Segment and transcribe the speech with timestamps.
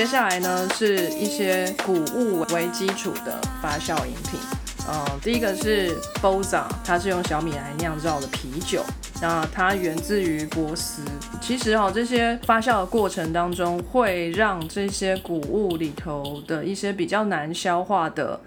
[0.00, 4.40] 接下来呢是一些谷物为基础的发酵饮品。
[4.88, 8.82] 呃，第一个是 Boza，它是用小米来酿造的啤酒。
[9.20, 11.02] 那它源自于波斯。
[11.38, 18.40] 其实哦，这些发酵的过程当中，会让这些谷物里头的一些比较难消化的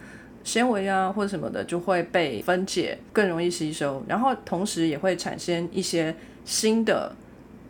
[0.43, 4.03] 纤维啊，或什么的，就会被分解，更容易吸收。
[4.07, 7.15] 然后同时也会产生一些新的。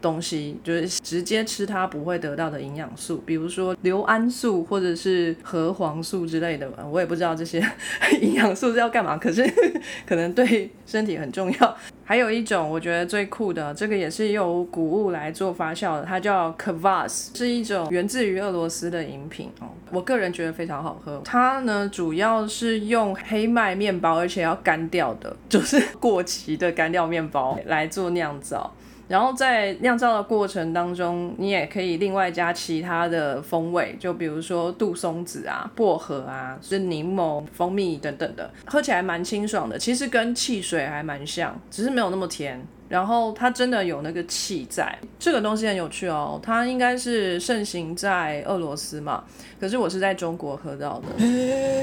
[0.03, 7.65] 东西就是直接吃它不会得到的营养素，比如说硫胺素或者是核黄素之类的，我也不知道这些
[8.21, 9.41] 营养素是要干嘛，可是
[10.05, 11.77] 可能对身体很重要。
[12.03, 19.69] 还有一种我觉得最酷的，这个也是由谷物来做发酵的，它叫 Kvass，是一种源自于俄罗斯的饮品哦。
[19.89, 21.21] 我个人觉得非常好喝。
[21.23, 28.75] 它呢主要是用黑麦面包，而且要干掉的，就是过期的干掉面包来做酿造。
[29.13, 39.77] 然后在酿造的过程当中，你也可以另外加其他的风味，就比如说杜松子啊、薄荷啊、是柠檬、蜂蜜等等的，喝起来蛮清爽的。
[39.77, 42.59] 其实跟汽水还蛮像，只是没有那么甜。
[42.93, 46.39] 然后它真的有那个气在，这个东西很有趣哦。
[46.43, 49.23] 它应该是盛行在俄罗斯嘛，
[49.59, 51.25] 可是我是在中国喝到的，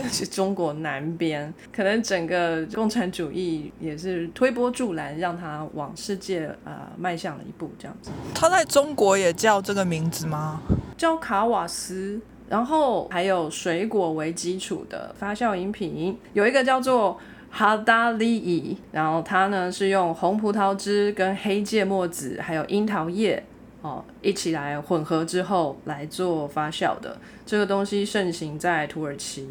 [0.09, 1.53] 是中国南边。
[1.73, 8.13] 可能整个共产主义也是推波助澜，让它往世界呃迈向了一步这样子。
[8.33, 10.61] 它在中国也叫这个名字吗？
[10.97, 12.21] 叫卡瓦斯。
[12.49, 17.19] 然后还有水果为基础的发酵饮品，有一个叫做。
[17.51, 23.45] 哈达利伊，然后它呢是用红葡萄汁跟黑芥末籽还有樱桃叶
[23.83, 27.19] 哦一起来混合之后来做发酵的。
[27.45, 29.49] 这个东西盛行在土耳其、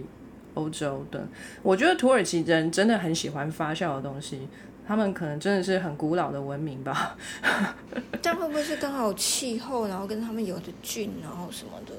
[0.53, 1.27] 欧洲的。
[1.61, 4.48] 我觉得土耳其人真的很喜欢发酵的东西，
[4.88, 7.17] 他们可能真的是很古老的文明吧。
[8.21, 11.93] 这样会不会是刚好气候，然后跟他们有的菌，然后什么的？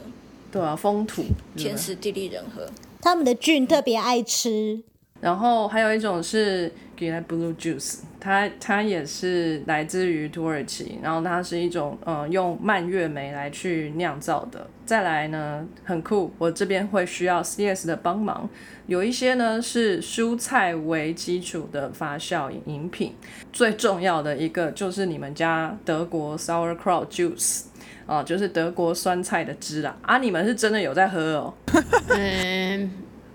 [0.50, 1.22] 对啊，风土
[1.56, 2.66] 天时地利人和，
[3.02, 4.82] 他们的菌特别爱吃。
[5.20, 14.66] 然后还有一种是 g i Blue Juice，它它也是来自于土耳其，然后它是一种呃用蔓越莓来去酿造的。
[14.86, 18.48] 再来呢，很酷，我这边会需要 CS 的帮忙。
[18.86, 23.14] 有一些呢是蔬菜为基础的发酵饮品，
[23.52, 27.64] 最重要的一个就是你们家德国 Sauerkraut Juice，
[28.06, 29.96] 啊，就是德国酸菜的汁啦。
[30.02, 31.54] 啊，你们是真的有在喝哦？
[32.08, 32.90] 嗯。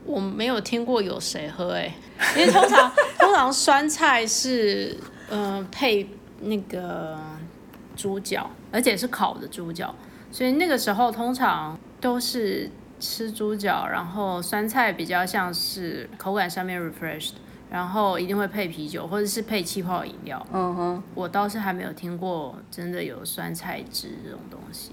[0.06, 1.94] 我没有听过有谁喝哎，
[2.38, 4.96] 因为通常通常酸菜是
[5.30, 6.08] 嗯配
[6.42, 7.18] 那个
[7.96, 9.94] 猪脚，而且是烤的猪脚，
[10.32, 17.34] 所以那个时候通常都是吃猪脚，然后酸菜比较像是口感上面 refreshed，
[17.72, 20.46] 然后一定会配啤酒或者是配气泡饮料。
[20.54, 24.92] 嗯哼，我倒是还没有听过真的有酸菜汁这种东西。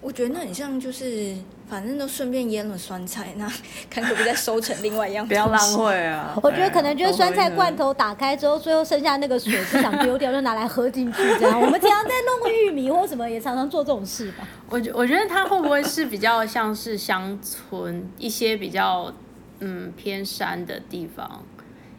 [0.00, 1.34] 我觉得那很像，就是
[1.68, 3.50] 反正都顺便腌了酸菜，那
[3.88, 5.26] 看可不可以再收成另外一样。
[5.26, 6.38] 不要浪费啊！
[6.42, 11.58] 我觉得可能就是酸菜罐头打开之后，最后剩下那个水不想丢掉，就拿来喝进去这样。
[11.60, 14.46] 我们经常在弄玉米或什么，也常常做这种事吧。
[14.68, 19.12] 我觉我觉得它会不会是比较像是乡村一些比较
[19.60, 21.42] 嗯偏山的地方，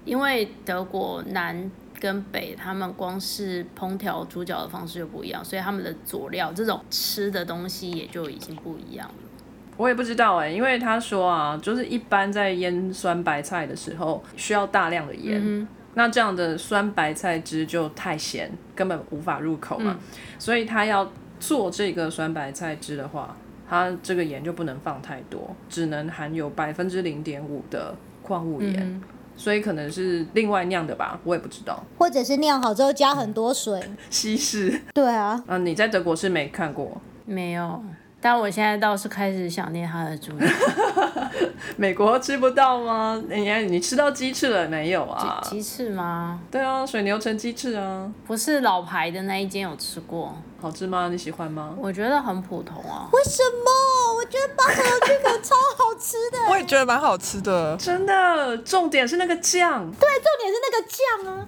[0.06, 1.72] 因为德国南。
[1.98, 9.25] 跟北，他们光是烹调猪脚的方式就不一样，所以他们的佐料这种吃的东西也就已经不一样了。
[9.78, 19.98] 我也不知道哎，因为他说啊，就是一般在腌酸白菜的时候需要大量的盐，那这样的酸白菜汁就太咸，根本无法入口嘛。
[20.40, 23.36] 所以他要做这个酸白菜汁的话，
[23.70, 29.02] 它这个盐就不能放太多，只能含有百分之零点五的矿物盐。
[29.38, 31.84] 所以可能是另外酿的吧，我也不知道。
[31.98, 34.82] 或者是酿好之后加很多水 稀释。
[34.94, 35.44] 对啊。
[35.48, 37.02] 嗯，你在德国是没看过？
[37.26, 37.84] 没有。
[38.26, 40.48] 但我现在倒是开始想念他的猪脚。
[41.78, 43.22] 美国吃不到吗？
[43.30, 45.40] 你你吃到鸡翅了没有啊？
[45.44, 46.40] 鸡翅吗？
[46.50, 48.12] 对啊，水牛城鸡翅啊。
[48.26, 50.36] 不是老牌的那一间有吃过。
[50.66, 51.10] 好吃吗？
[51.10, 51.76] 你喜欢吗？
[51.80, 53.08] 我觉得很普通啊。
[53.14, 54.16] 为什么？
[54.16, 56.40] 我觉得巴特这个超好吃的。
[56.50, 58.58] 我也觉得蛮好吃的，真的。
[58.58, 59.80] 重点是那个酱。
[59.92, 61.48] 对，重点是那个酱啊。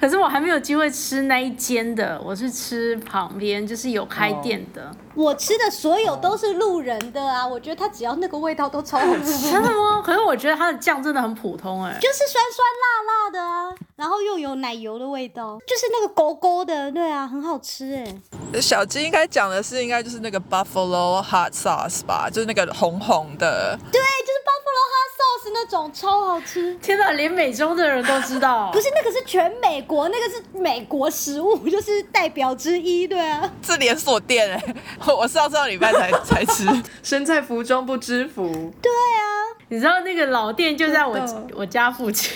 [0.00, 4.90] 可是我还没有机会吃那一间的，我是吃旁边就是有开店的。
[5.14, 9.50] 我吃的所有都是路人的啊，我觉得它只要那个味道都超好吃。
[9.50, 10.02] 真的吗？
[10.04, 18.55] 可是我觉得它的酱真的很普通哎，就是酸酸辣辣的啊，然后又有奶油的味道，就是那个勾勾的，对啊，很好吃哎。
[18.60, 23.78] 小鸡应该讲的是，应该就是那个 buffalo hot sauce 吧，就是那个红红的。
[23.92, 26.74] 对，就是 buffalo hot sauce 那那种，超好吃。
[26.76, 28.70] 天哪，连美中的人都知道。
[28.74, 33.50] 不是那个是全美国，那个是美国食物， 就是代表之一，对啊。
[33.62, 34.74] 是连锁店哎，
[35.12, 36.64] 我是上上礼拜才才吃。
[37.02, 38.44] 身在福中不知福。
[38.82, 41.18] 对啊，你知道那个老店就在我
[41.54, 42.30] 我家附近，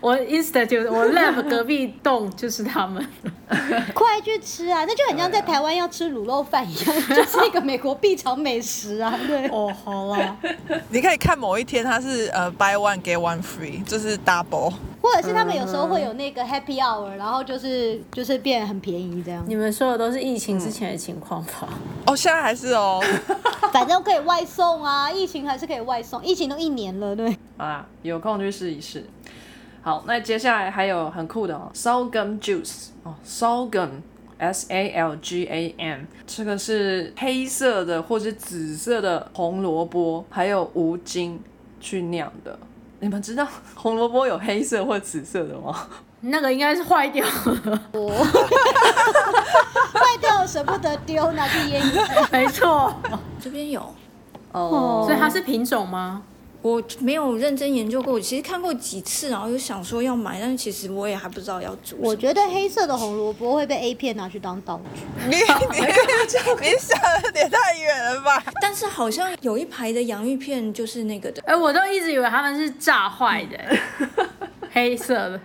[0.00, 3.04] 我 Institute 我 Lab 隔壁栋就是他们。
[3.94, 4.84] 快去吃啊！
[4.84, 9.16] 那就很像在台湾要吃卤肉饭一样，就是一个美国必尝美食啊。
[9.26, 10.36] 对，哦，好了，
[10.90, 14.72] 你可以看某一天它是呃 buy one get one free，就是 double。
[15.06, 19.44] 或者是他们有时候会有那个 happy hour，然后就是就是变很便宜这样。
[19.46, 21.68] 你们说的都是疫情之前的情况吧？
[22.06, 23.00] 哦，现在还是哦。
[23.72, 27.36] 反正可以外送啊， 疫情还是可以外送，疫情都一年了，对。
[27.56, 29.04] 啊，有空去试一试。
[29.82, 33.90] 好，那接下来还有很酷的哦，sorghum juice 哦，sorghum
[34.38, 41.40] S A L G A M，这个是黑色的或者紫色的红萝卜，还有无精
[41.80, 42.58] 去酿的。
[43.00, 45.86] 你们知道 红萝卜有黑色或紫色的吗？
[46.20, 47.80] 那个应该是坏掉了，
[49.92, 52.28] 坏掉舍不得丢，拿去腌一下。
[52.32, 52.92] 没错。
[53.38, 53.94] 这边有，
[54.52, 56.22] 哦所以它是品种吗？
[56.66, 61.96] 我没有认真研究过，我其实看过几次，然后就想说要买，但是其实我也还不知道要煮。
[62.00, 65.02] 我觉得黑色的红萝卜会被 A 片拿去当道具。
[65.30, 65.40] 你你
[66.60, 68.42] 你想的有点太远了吧？
[68.60, 74.26] 但是好像有一排的洋芋片就是那个的，哎、我都一直以为他们是炸坏的、
[74.72, 75.40] 黑色的。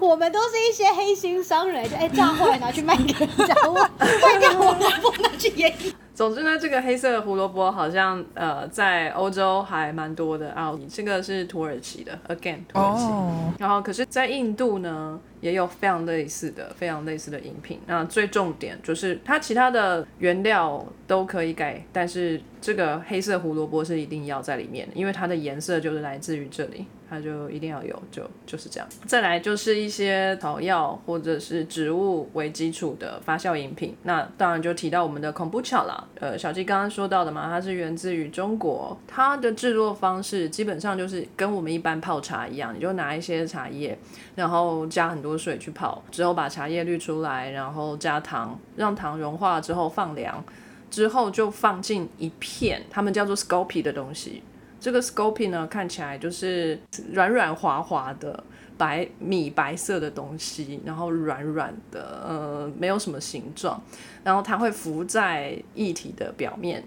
[0.00, 5.96] 我们都是一些黑心商人，就哎炸坏拿去卖给人家，我坏掉红萝卜拿去腌一下。
[6.16, 10.74] 总之呢，这个黑色的胡萝卜好像呃在欧洲还蛮多的啊。
[10.88, 13.04] 这个是土耳其的，again 土耳其。
[13.04, 17.78] 哦，然后可是，在印度呢，也有非常类似的、非常类似的饮品。
[17.86, 28.88] 那最重点就是它其他的原料都可以改，但是这个黑色胡萝卜是一定要在里面的，因为它的颜色就是来自于这里，它就一定要有，就就是这样。
[29.06, 36.04] 再来就是一些草药或者是植物为基础的发酵饮品，那当然就提到我们的 kombucha 啦。
[36.18, 43.96] 呃，小鸡刚刚说到的嘛，它是源自于中国，它的制作方式基本上就是跟我们一般泡茶一样，你就拿一些茶叶，
[44.34, 50.44] 然后加很多水去泡，之后把茶叶滤出来，然后加糖，让糖融化之后放凉，
[50.90, 54.42] 之后就放进一片他们叫做 Scoopy 的东西。
[54.78, 56.78] 这个 Scoopy 呢，看起来就是
[57.12, 58.44] 软软滑滑的
[58.76, 63.82] 白米白色的东西，然后软软的，呃，没有什么形状，
[64.22, 66.84] 然后它会浮在液体的表面。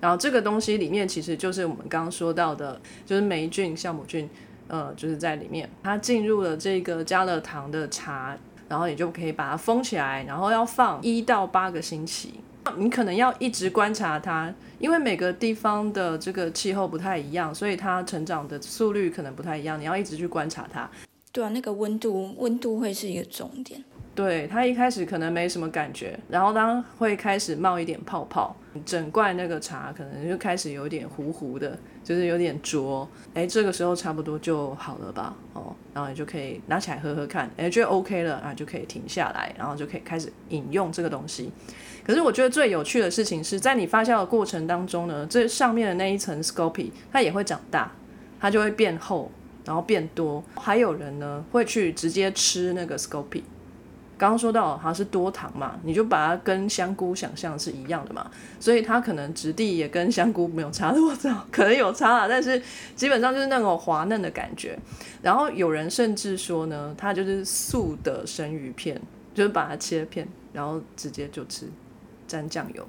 [0.00, 4.28] 然后这个东西里面其实就是我们刚刚说到的，就是霉菌、酵母菌，
[4.68, 5.68] 呃，就是在里面。
[5.82, 8.36] 它进入了这个加了糖的茶，
[8.68, 12.34] 然后你就可以把它封起来，然后要放一到八个星期。
[12.76, 19.80] 你可能要一直观察它，因为每个地方的这个气候不太一样，所以它成长的速率可能不太一样。
[19.80, 20.88] 你要一直去观察它。
[21.32, 23.82] 对啊，那个温度温度会是一个重点。
[24.14, 33.08] 对它一开始可能没什么感觉，然后当会开始冒一点泡泡，整罐那个茶可能就开始有点糊糊的，就是有点浊。
[33.34, 35.34] 哎，这个时候差不多就好了吧？
[35.52, 41.50] 哦，然后你就可以拿起来喝喝看，哎，觉得 OK 了啊，就可以停下来，然后就可以开始饮用这个东西。
[42.04, 47.92] 可是我觉得最有趣的事情是在你发酵的过程当中呢，这上面的那一层 scopy 它也会长大，
[48.40, 49.30] 它就会变厚，
[49.64, 50.42] 然后变多。
[50.56, 53.42] 还有人呢会去直接吃那个 Scoopy。
[54.18, 62.60] 刚刚说到它是多糖嘛，你就把它跟香菇想象是一样的嘛，所以它可能质地也跟香菇没有差多少，可能有差啦，但是
[62.96, 64.78] 基本上就是那种滑嫩的感觉。
[65.22, 69.00] 然后有人甚至说呢，它就是素的生鱼片，
[69.32, 71.70] 就是把它切片，然后直接就吃，
[72.26, 72.86] 沾酱油。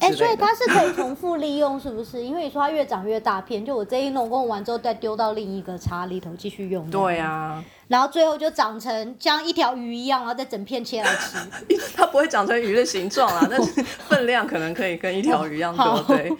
[0.00, 2.24] 所以它是可以重复利用，是不是？
[2.24, 6.88] 因为你说它越长越大片，就我这一弄弄完之后再丢到另一个叉里头继续用。
[6.90, 11.36] 对啊，然后最后就长成像一条鱼一样，然后再整片切来吃。
[11.94, 16.02] 它不会长成鱼的形状啊，但是分量可能可以跟一条鱼一样多。
[16.08, 16.32] 对，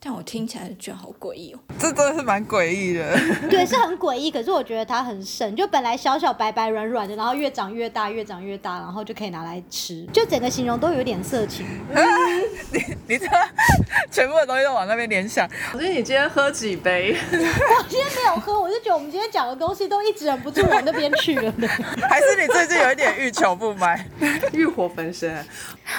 [0.00, 1.58] 但我听起来觉得好诡异哦。
[1.76, 3.18] 这真的是蛮诡异的。
[3.50, 11.66] 对，是很诡异，可是我觉得它很神，就本来小小白白软软的，然后越长越大，越长越大，然后就可以拿来吃，就整个形容都有点色情。
[12.72, 13.26] 你你这
[14.10, 17.16] 全部的东西都往那边联想，可是你今天喝几杯？
[17.32, 21.66] 我今天没有喝，我就觉得我们今天讲的东西都一直忍不住往那边去了呢。
[22.08, 23.98] 还是你最近有一点欲求不满？
[24.52, 25.44] 欲火焚身。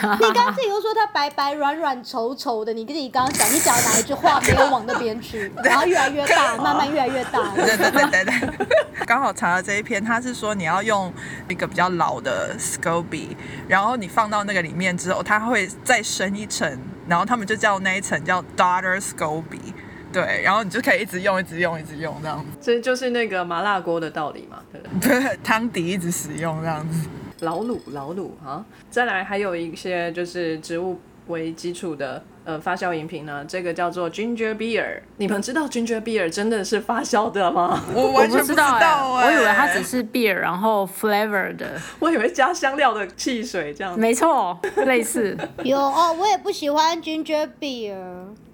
[0.01, 7.53] 你刚刚自己又说它白白软软稠稠的，你跟你刚刚讲，你讲的哪一句话没有往那边去，然后越来越大，慢慢越来越大。
[7.55, 8.67] 对对对对对，
[9.05, 11.11] 刚好查了这一篇，他是说你要用
[11.49, 13.35] 一个比较老的 SCOBY，
[13.67, 19.73] 然后你放到那个里面之后，它会再深一层，然后他们就叫那一层叫 Daughter SCOBY，
[20.11, 25.37] 对，然后你就可以一直用，一直用，一直用这样子，这就是那个麻辣锅的道理嘛，对不对？
[25.43, 27.07] 汤底一直使用这样子。
[27.41, 34.99] 老卤老卤啊，再来还有一些就是植物为基础的呃发酵饮品呢，这个叫做 ginger beer。
[35.17, 37.79] 你们知道 ginger beer 真的是发酵的吗？
[37.93, 43.99] 我我不完全不知道我以为它只是 beer，然后 flavor 的，我以为加香料的汽水这样子。
[43.99, 45.37] 没错，类似。
[45.63, 47.95] 有哦，我也不喜欢 ginger beer，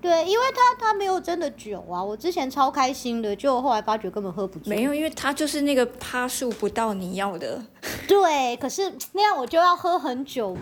[0.01, 2.03] 对，因为它它没有真的酒啊。
[2.03, 4.75] 我之前超开心的，就后来发觉根本喝不醉。
[4.75, 7.61] 没有，因为它就是那个趴数不到你要的。
[8.07, 10.57] 对，可是那样我就要喝很久。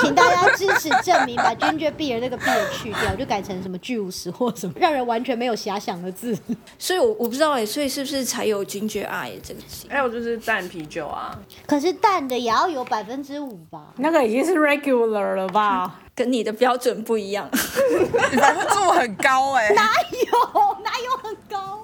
[0.00, 6.36] 请大家支持证明，把 ginger beer 那个 beer 去掉，就改成什么巨无石或什么，让人完全没有遐想的字。
[6.78, 9.90] 所以我我不知道哎，所以是不是才有 ginger eye 这个型？
[9.90, 13.92] 还有就是淡啤酒啊，可是淡的也要有百分之五吧？
[13.98, 16.00] 那个已经是 regular 了吧？
[16.14, 17.48] 跟你的标准不一样。
[18.32, 21.82] 你 百分之五很高哎、 哪有哪有很高？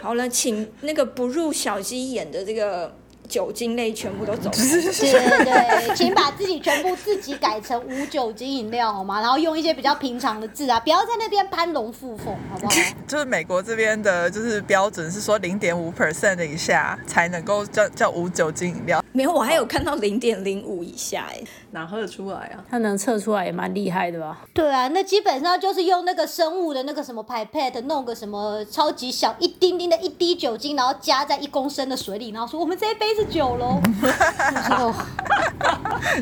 [0.00, 2.94] 好了，请那个不入小鸡眼的这个
[3.28, 4.58] 酒精类全部都走开。
[4.62, 9.20] 对对对，请把自己全部自己改成无酒精饮料好吗？
[9.20, 12.72] 然后用一些比较平常的字啊，不要在那边攀龙附凤，好不好？
[13.08, 19.01] 就是美国这边的，就是标准是说零点五 percent 以下才能够叫叫无酒精饮料。
[19.12, 21.42] 没有，我还有看到零点零五以下哎。
[21.72, 22.64] 哪喝得出来啊？
[22.68, 24.40] 它能测出来也蛮厉害的吧？
[24.52, 33.80] 对啊，那基本上就是用那个生物的那个什么 pipette 弄个什么超级小一丁丁的一滴酒精，然后加在一公升的水里，然后说我们这一杯是酒喽。
[34.70, 34.94] 哦，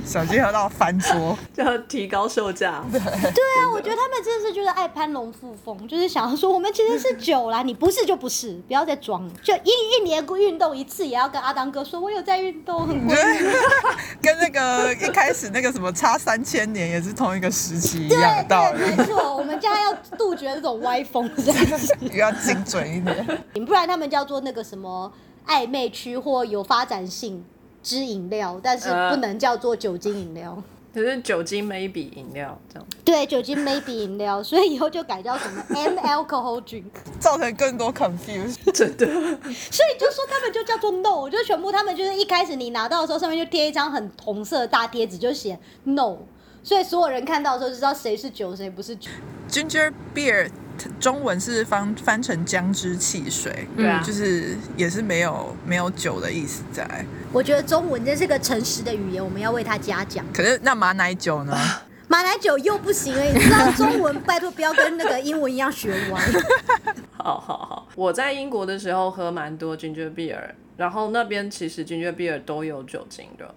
[0.04, 2.84] 小心喝到翻桌， 就要提高售价。
[2.92, 9.32] 对啊，我觉得他们真的是就是爱攀龙附凤，就是想要说我们其实是酒啦，你不是就不是，不要再装了。
[9.42, 12.79] 就一一年运动一次，也要跟阿当哥说我有在运动，
[14.22, 21.30] 跟那个一开始那个什么差三千年也是同一个时期一样的道，理，没错，我们家要杜绝这种歪风。
[22.12, 23.44] 要精准一点。
[23.66, 25.12] 不然他们叫做那个什么
[25.46, 27.44] 暧昧区或有发展性
[27.82, 30.62] 之饮料，但是不能叫做酒精饮料。
[30.92, 32.88] 可是酒精 maybe 饮料这样。
[33.04, 36.84] 对，酒精 maybe 饮料，所以以后就改叫什么 M alcohol drink。
[37.18, 38.56] 造成更多 confuse。
[38.72, 46.16] 真的，所以就说他们就叫做 no，就全部他们就是一开始你拿到的时候，上面就贴一张很红色的大贴纸，就写 no。
[46.62, 49.10] 所以所有人看到的时候就知道谁是酒，谁不是酒。
[49.48, 50.50] Ginger beer
[50.98, 57.04] 中文是翻翻成姜汁汽水，对啊就是也是没有没有酒的意思在。
[57.32, 60.24] 我觉得中文真是个诚实的语言，我们要为它嘉奖。
[60.32, 61.56] 可是那马奶酒呢？
[62.08, 66.20] 马奶酒又不行了，你知道中文拜托不要跟那个英文一样学歪。
[67.16, 67.86] 好好好。
[67.94, 70.40] 我在英国的时候喝蛮多 ginger beer，
[70.76, 73.54] 然后那边其实 ginger beer 都有酒精的，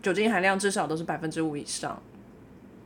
[0.00, 2.00] 酒精含量至少都是百分之五以上。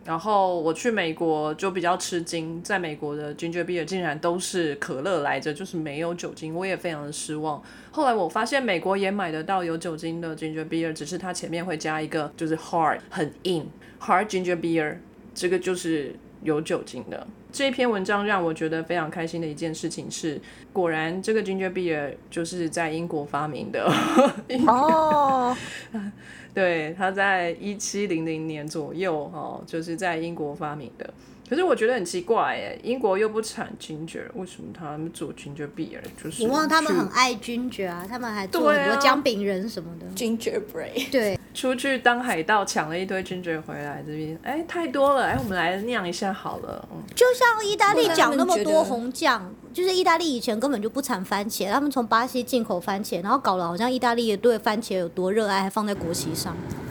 [0.05, 7.63] 然后我去美国就比较吃惊，在美国的 ginger beer 竟然都是可乐来着，就是没有酒精，我也非常的失望。
[7.91, 13.69] 后来我发现美国也买得到有酒精的 ginger beer，只是它前面会加一个就是 hard 很硬
[14.01, 14.97] hard ginger beer，
[15.35, 17.27] 这个就是有酒精的。
[17.53, 20.41] 这一篇文章让我觉得非常开心的一件事情是，
[20.73, 23.93] 果然这个 ginger beer 就是在英国发明的。
[24.69, 25.57] 哦，
[26.55, 31.13] 对，他在一七零零年左右哦，就是在英国发明的。
[31.49, 35.99] 可是我觉得很奇怪哎，英国又不产 ginger，为什么他们做 ginger beer？
[36.23, 40.07] 就是你忘了他们去很爱君爵啊，他们还做很多姜饼人什么的。
[40.15, 46.89] Gingerbread，对， 出去当海盗抢了一堆 ginger 回来这边，哎，太多了，哎，我们来酿一下好了。
[46.93, 56.57] 嗯，就像意大利讲那么多红酱，就是意大利以前根本就不产番茄，他们从巴西进口番茄，然后搞了好像意大利也对番茄有多热爱，还放在国旗上。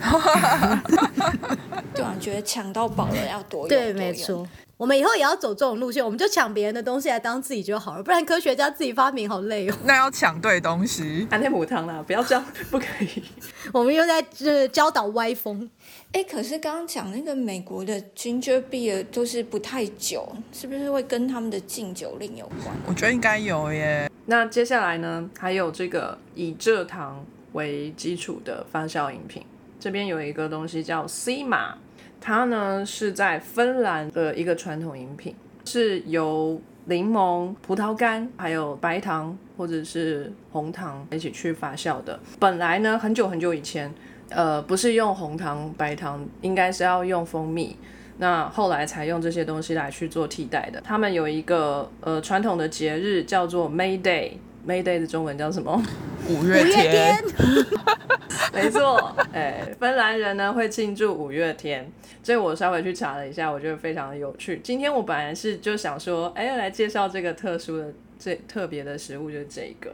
[1.94, 3.68] 对啊，觉得抢到宝了要多用。
[3.68, 4.46] 对，没错。
[4.80, 9.76] 我们以后也要走这种路线，我们就抢别人的东西来当自己就好了，不然科学家自己发明好累哦。
[9.84, 11.28] 那要抢对东西。
[11.30, 13.22] 安内母汤啦，不要这样，不可以。
[13.74, 15.68] 我们又在这教导歪风。
[16.12, 22.74] 哎，可是刚刚讲那个美国的 Ginger Beer 都是不太久，是不是会跟他们的禁酒令有关？
[22.86, 24.10] 我觉得应该有耶。
[24.24, 27.22] 那接下来呢，还有这个以蔗糖
[27.52, 29.44] 为基础的发酵饮品，
[29.78, 31.74] 这边有一个东西叫 C 玛，
[32.20, 35.34] 它呢是在芬兰的一个传统饮品，
[35.64, 42.18] 是由柠檬、葡萄干还有白糖或者是红糖一起去发酵的。
[42.38, 43.92] 本来呢，很久很久以前，
[44.28, 47.76] 呃，不是用红糖、白糖，应该是要用蜂蜜。
[48.18, 50.80] 那后来才用这些东西来去做替代的。
[50.82, 54.32] 他们有一个呃传统的节日叫做 May Day。
[54.66, 55.82] May Day 的中文叫什么？
[56.28, 57.24] 五月天天，
[58.52, 61.90] 没错，哎，芬兰人呢会庆祝五月天，
[62.22, 64.60] 这我稍微去查了一下，我觉得非常的有趣。
[64.62, 69.92] 今天我本来是就想说，哎，来介绍这个特殊的、最特别的食物，就是这个。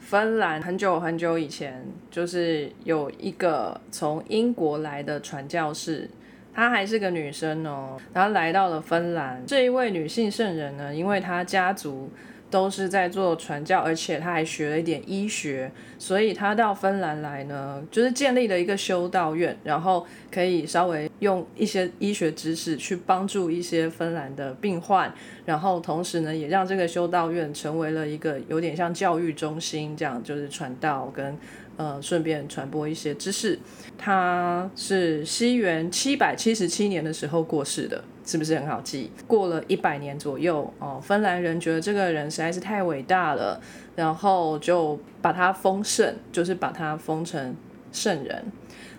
[0.00, 6.10] 芬兰很久很久以前，就是有一个从英国来的传教士，
[6.52, 9.40] 她还是个女生哦，然后来到了芬兰。
[9.46, 12.10] 这一位女性圣人呢，因为她家族。
[12.50, 25.14] 都是在做传教，而且他还学了一点医学，所以他到芬兰来呢，就是建立了一个修道院，然后可以稍微用一些医学知识去帮助一些芬兰的病患，
[25.46, 31.38] 然后同时呢，也让这个修道院成为了一个有点像教育中心这样，就是传道跟
[31.76, 33.58] 呃顺便传播一些知识。
[33.96, 38.02] 他是西元七百七十七年的时候过世的。
[38.30, 39.10] 是不是很好记？
[39.26, 43.60] 过了一百年左右哦，芬兰人觉得这个人实在是太伟大了，
[43.96, 47.56] 然后就把他封圣，就是把他封成
[47.90, 48.44] 圣人。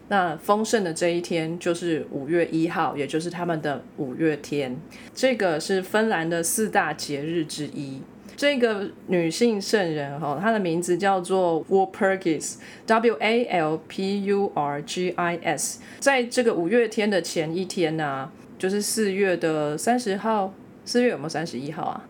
[0.09, 4.75] 那封圣的这一天就是五月一号，也就是他们的五月天。
[5.15, 8.01] 这个是芬兰的四大节日之一。
[8.35, 15.79] 这个女性圣人哈，她的名字叫做 Walpurgis，W A L P U R G I S。
[16.01, 18.29] 在这个五月天的前一天呢。
[18.61, 20.53] 就是四月的三十号，
[20.85, 22.03] 四月有没有三十一号啊？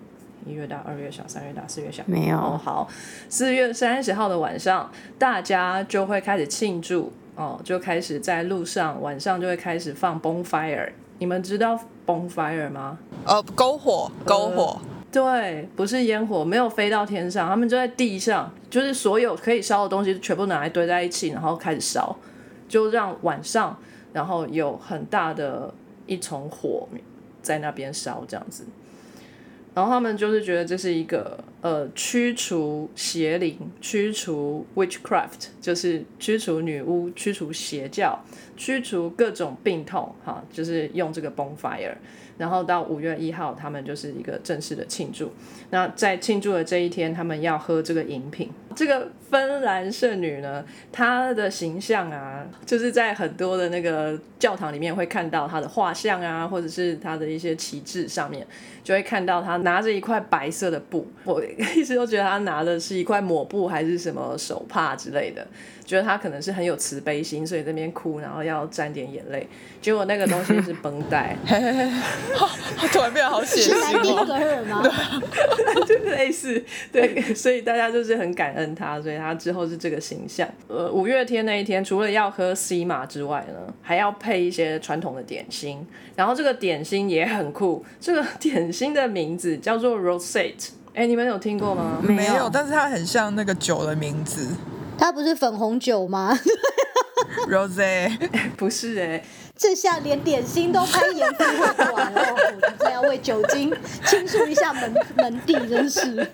[0.46, 2.04] 一月大，二月小，三月大，四月小。
[2.06, 2.38] 没有。
[2.38, 2.90] 好，
[3.30, 10.90] 四月三十号的晚上，大家就会开始庆祝哦，就开始在路上晚上就会开始放 bonfire。
[11.20, 13.00] 你们知道 bonfire 吗？
[13.26, 14.78] 呃，篝火，篝火。
[15.10, 22.14] 对，不是烟火，没有飞到天上，他们就在地上，就是所有可以烧的东西全部拿来堆在一起，然后开始烧，
[22.68, 23.78] 就让晚上，
[24.12, 25.74] 然后有很大的。
[26.12, 26.90] 一丛火
[27.42, 28.66] 在那边烧，这样子，
[29.74, 38.20] 然后他们就是觉得这是一个呃驱除邪灵、驱除 witchcraft，就是驱除女巫、驱除邪教、
[38.58, 41.96] 驱除各种病痛，哈，就是用这个 bonfire。
[42.38, 45.32] 然后到五月一号，他们就是一个正式的庆祝。
[45.70, 48.50] 那在庆祝的这一天，他们要喝这个饮品。
[48.76, 58.46] 这个芬兰圣女呢，她的形象啊，就是在很多的那个教堂里面会看到她的画像啊，或者是她的一些旗帜上面，
[58.84, 61.08] 就会看到她拿着一块白色的布。
[61.24, 61.44] 我
[61.76, 65.46] 一直都觉得她拿的是一块抹布，还是什么手帕之类的。
[65.86, 69.46] 觉得她可能是很有慈悲心，所以这边哭，然后要沾点眼泪。
[69.82, 71.36] 结果那个东西是绷带，
[72.94, 74.26] 突然变得好血腥哦。
[74.26, 74.84] 对，吗？
[75.86, 80.48] 就类似对，所以大家就是很感恩他，所以他之后是这个形象。
[80.68, 85.86] 呃，五月天那一天，除了要喝 C 马之外呢，还要配一些传统的点心。
[86.16, 90.70] 然后这个点心也很酷，这个 点心的名字叫做 Rosette。
[90.94, 92.00] 哎，你们有听过吗？
[92.02, 94.48] 没有，但是它很像那个酒的名字。
[94.98, 96.38] 它不是粉红酒吗？
[97.48, 98.18] Rose
[98.58, 99.24] 不是哎，
[99.56, 102.24] 这下连点心都拍盐分会完了，
[102.78, 103.74] 这要为酒精
[104.06, 106.28] 倾诉一下门门第，真是。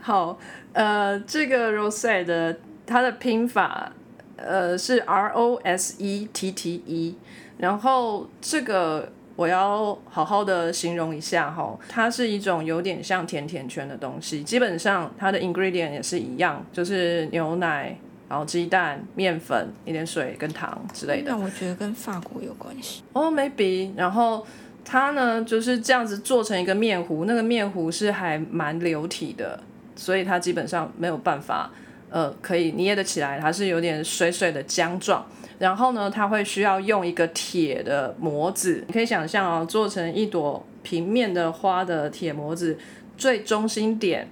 [0.00, 0.38] 好，
[0.72, 2.56] 呃，这个 Rose 的
[2.86, 3.92] 它的拼法
[4.36, 7.16] 呃是 R O S E T T E，
[7.58, 17.96] 然后这个我要好好的形容一下哈，它是一种有点像甜甜圈的东西，基本上它的 ingredient 也是一样，就是牛奶。
[18.28, 21.32] 然后鸡蛋、面粉、一点水跟糖之类的。
[21.32, 23.02] 那我觉得跟法国有关系。
[23.12, 23.90] 哦，maybe。
[23.96, 24.46] 然后
[24.84, 29.60] 它呢就是这样子做成一个面糊，那个面糊是还蛮流体的，
[30.00, 31.70] 所以它基本上没有办法
[32.08, 35.26] 呃可以捏得起来，它是有点水水的浆状。
[35.58, 42.78] 然后呢，它会需要用一个铁的模子，你可以想象哦，做成一朵平面的花的铁模子，
[43.18, 44.28] 最中心点。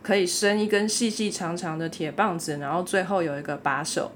[0.00, 4.10] 可以伸一根细细长长的铁棒子，然后最后有一个把手，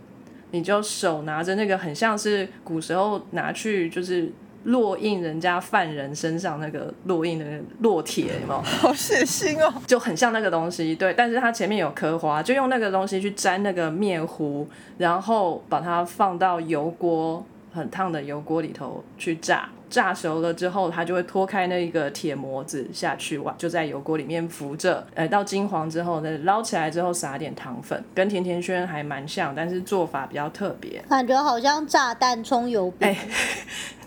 [0.53, 4.33] 你就手拿着那个很像是古时候拿去就是
[4.67, 7.45] 烙印人家犯人身上那个烙印的
[7.83, 8.61] 烙铁，有没有？
[8.63, 10.95] 好血腥哦，就很像那个东西。
[10.95, 14.67] 对，但是它前面有刻花，就用那个东西去沾那个面糊，
[14.99, 19.69] 然后把它放到油锅很烫的油锅里头去炸。
[19.91, 33.15] 炸熟了之后，它就会脱开那个铁模子下去，哇，就在油锅里面浮着，呃，到金黄之后呢，捞起来之后撒点糖粉，跟甜甜圈还蛮像，但是做法比较特别，感觉好像炸弹葱油饼。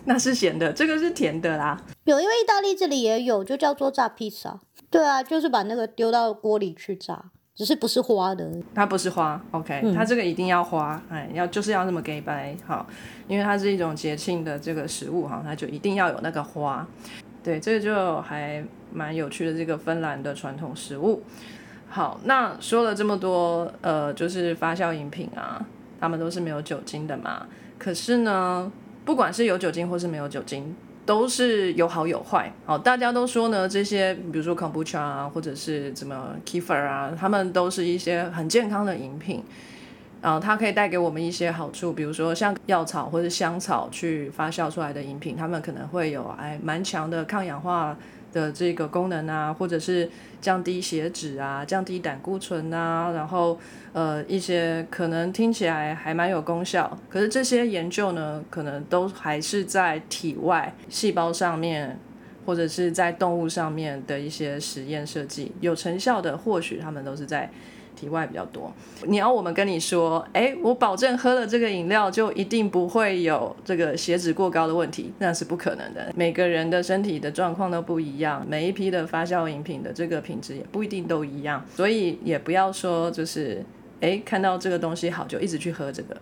[0.08, 1.82] 那是咸的，这个是甜的啦。
[2.04, 4.60] 有，因为意大利这里也有，就叫做炸披萨。
[4.90, 7.32] 对啊，就是把那个丢到锅里去炸。
[7.56, 12.86] 只是不是花的，它不是花，OK，它这个一定要花，哎，要就是要那么给白好，
[13.30, 16.86] 因为它是一种节庆的这个食物哈，它就一定要有那个花，
[17.42, 21.24] 对，这个就还蛮有趣的这个芬兰的传统食物。
[21.88, 25.66] 好，那说了这么多，呃，就是发酵饮品啊，
[25.98, 27.48] 他们都是没有酒精的嘛。
[27.80, 28.70] 可是呢，
[29.06, 32.52] 不管是有酒精或是没有酒精，都是有好有坏。
[32.66, 39.44] 好，大家都说呢，这些比如说 kombucha 啊，或者是什么 kefir 啊，他们都是一些很健康的饮品。
[40.22, 47.96] 啊，它可以带给我们一些好处，比如说像药草或者香草去发酵出来的饮品，它们可能会有哎蛮强的抗氧化
[48.36, 50.10] 的这个功能啊，或者是
[50.42, 53.58] 降低血脂啊，降低胆固醇啊，然后
[53.94, 61.98] 呃一些可能听起来还蛮有功效，可是这些研究呢，可能都还是在体外细胞上面，
[62.46, 67.50] 或者是在动物上面的一些实验设计，有成效的，或许他们都是在。
[68.06, 68.72] 以外比较多，
[69.08, 76.14] 你要我们跟你说，哎，我保证喝了这个饮料就一定不会有这个血脂过高的问题，那是不可能的。
[76.16, 83.66] 每个人的身体的状况都不一样，每一批的发酵饮品的这个品质也不一定都一样，所以也不要说就是，
[84.02, 86.16] 哎，看到这个东西好就一直去喝这个，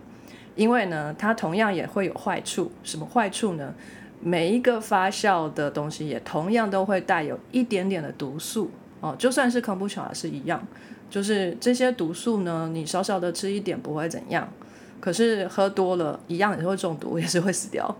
[0.56, 2.72] 因为呢，它同样也会有坏处。
[2.82, 3.74] 什么坏处呢？
[4.20, 8.70] 每一个发酵的东西也同样都会带有一点点的毒素
[9.00, 10.66] 哦，就算是康普茶是一样。
[11.14, 14.52] 就是这些毒素呢，你少少的吃一点不会怎样，
[14.98, 17.96] 可是喝多了一样也会中毒，也是会死掉。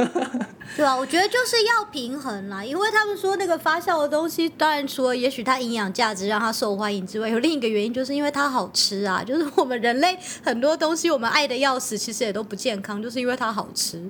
[0.76, 9.24] 对啊，我觉得就是要平衡啦，因为他们说那个发酵的东西，当然除了也许它营养价值让它受欢迎之外，有另一个原因就是因为它好吃啊。
[9.24, 14.02] 就是我们人类很多东西我们爱的要死，其实也都不健康，就是因为它好吃。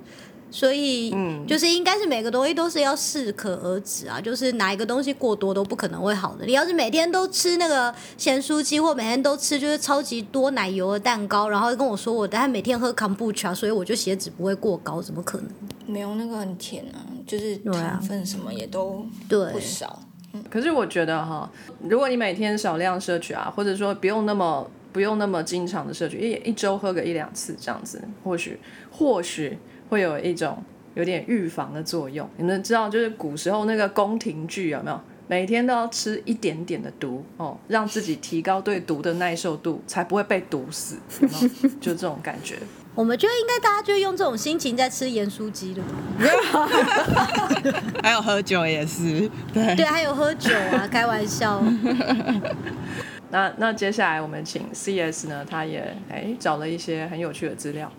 [0.52, 6.44] 所以，嗯，就是应该是每个东西都是要适可而止啊，就是哪一个东西过多都不可能会好的。
[6.44, 15.48] 你要是每天都吃那个咸酥鸡，或每天都吃就是超级多奶油的蛋糕，然后跟我说我等下每天喝康布茶，所以我就血脂不会过高，怎么可能？
[15.86, 20.02] 没有那个很甜啊，就是糖分什么也都不少。
[20.50, 21.50] 可是我觉得哈，
[21.88, 28.60] 如果你每天少量摄取啊，或者说不用那么不用那么经常的摄取，一一周喝个一两次这样子，或许
[28.90, 29.58] 或许。
[29.92, 30.56] 会有一种
[30.94, 34.98] 有点预防的作用，你们知道，就是古时候那个宫廷剧有没有？
[35.28, 42.56] 每天都要吃一点点的毒哦，让自己提高对毒的耐受度，才不会被毒死，有有 就这种感觉。
[42.94, 45.82] 我们就应该大家就用这种心情在吃盐酥鸡的，
[48.02, 51.62] 还有喝酒也是，对对，还有喝酒啊，开玩笑。
[53.30, 57.92] 那那接下来我们请 CS 呢，他也哎找了一些很有趣的资料。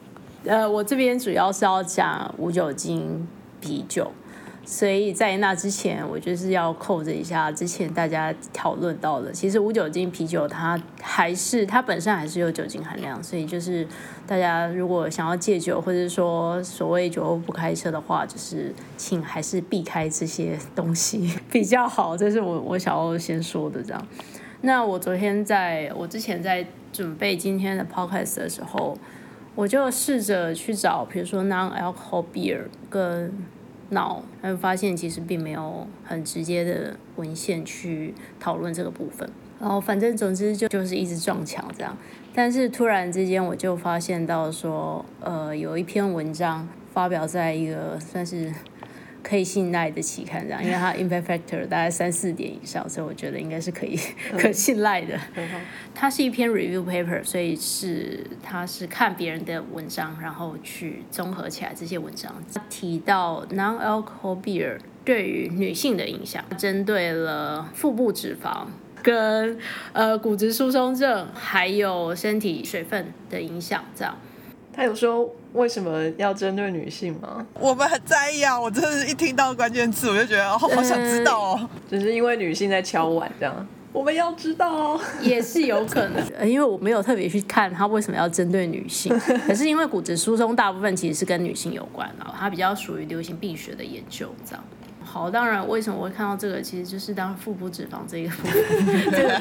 [0.45, 3.25] 呃，我这边主要是要讲无酒精
[3.61, 4.11] 啤酒，
[4.65, 13.87] 所以在那之前，我就是要扣着一下之前大家讨论到的，其实无酒精啤酒它还是它本身还是有酒精含量，所以就是
[14.27, 22.17] 大家如果想要戒酒，或者说所谓酒后不开车的话，就是请还是避开这些东西比较好。
[22.17, 24.07] 这是我我想要先说的这样。
[24.59, 28.97] 那我昨天在我之前在准备今天的 podcast 的时候。
[29.55, 33.31] 我就试着去找，比如说 non-alcohol beer 跟
[33.89, 39.29] no，然后发现其实并没有很直接的文献去讨论这个部分。
[39.59, 41.97] 然后反正总之就就是一直撞墙这样。
[42.33, 48.53] 但是突然之间我就发现到说，呃，有一篇文章发表在一个算是。
[49.23, 53.97] 可以信赖的期刊这样，因为它 impact factor 大概三四点以上，所以我觉得应该是可以
[54.37, 55.17] 可信赖的。
[55.95, 62.35] 它是一篇 review paper，所以是它是看别人的文章，然后去综合起来这些文章。
[62.69, 68.65] 提到 non-alcohol beer 对于女性的影响，针对了腹部脂肪
[69.01, 69.57] 跟
[69.93, 74.17] 呃骨质疏松症，还有身体水分的影响这样。
[74.75, 77.45] 他有说为什么要针对女性吗？
[77.59, 78.59] 我们很在意啊！
[78.59, 81.69] 我真的是一听到关键词，我就觉得哦，好想知道哦。
[81.89, 86.23] 只是因为女性在敲碗这样，我们要知道哦， 也是有可能。
[86.49, 94.63] 因为我没有特别去看他为什么要针对女性， 可是因为骨质疏松大部分其实是跟女性有关啊，它比较属于流行病学的研究这样。
[95.05, 99.39] 好，当然为什么我会看到这个，其实就是当腹部脂肪这一个部分，这个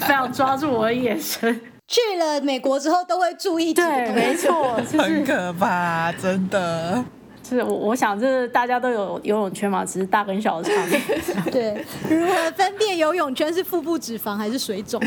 [0.00, 1.60] 非常抓住我的眼神。
[1.92, 7.04] 去了美国之后都会注意对，没错， 很可怕，真的。
[7.46, 10.98] 是我我想，这大家都有游泳圈嘛，只是大跟小的差别。
[11.52, 14.98] 对，如何分辨游泳圈是腹部脂肪还是水肿？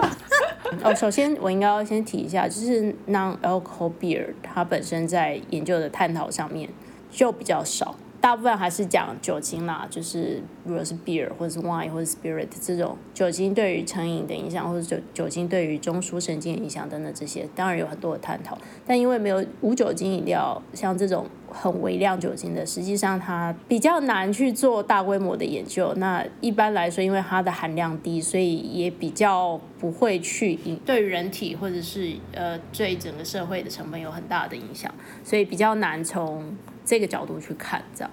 [0.84, 6.68] 哦，首先我应该要先提一下，就是 non-alcohol beer 它本身在研究的探讨上面
[7.10, 7.94] 就比较少。
[8.22, 18.56] 大部分还是讲酒精啦，就是如果是 beer 或者是 wine 或者 spirit 这种酒精对于成瘾的影响，或者酒酒精对于中枢神经影响等等这些，当然有很多的探讨。
[18.86, 25.92] 但因为没有无酒精饮料，像这种很微量酒精的，实际上它比较难去做大规模的研究。
[25.96, 36.56] 那一般来说，因为它的含量低，所以也比较不会去影对于人体或者是呃对整个社会的成本有很大的影响，所以比较难从。
[36.84, 38.10] 这个角度去看，这样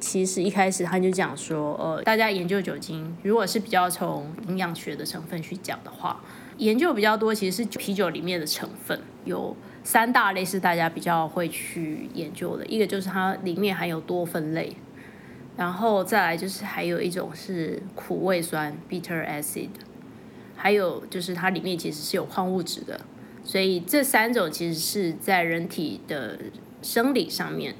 [0.00, 6.22] 其实一开始他就讲说，呃，大家研究酒精，如果是比较从营养学的成分去讲的话，
[6.56, 14.76] 研究比较多其实是啤酒里面的成分，有三大类是大家比较会去研究的，一个就是它里面含有多酚类，
[15.56, 19.70] 然后再来就是还有一种是苦味酸 （bitter acid），
[20.54, 23.00] 还有就是它里面其实是有矿物质的，
[23.42, 26.38] 所以这三种其实是在人体的
[26.82, 27.74] 生理上面。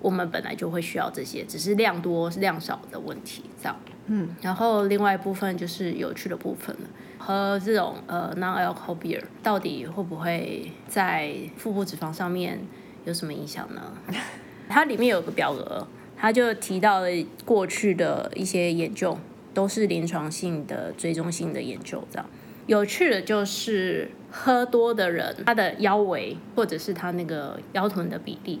[0.00, 3.76] 我们本来就会需要这些，只是量多量少的问题，这样。
[4.06, 4.28] 嗯。
[4.40, 12.58] 然后另外一部分就是有趣的部分了，喝这种呃 non-alcohol beer 到底会不会在腹部脂肪上面
[13.04, 13.92] 有什么影响呢？
[14.68, 15.86] 它里面有个表格，
[16.16, 17.08] 它就提到了
[17.44, 19.18] 过去的一些研究，
[19.52, 22.26] 都是临床性的追踪性的研究，这样。
[22.66, 28.60] 有趣的就是喝多的人，他的腰围或者是他那个腰臀的比例。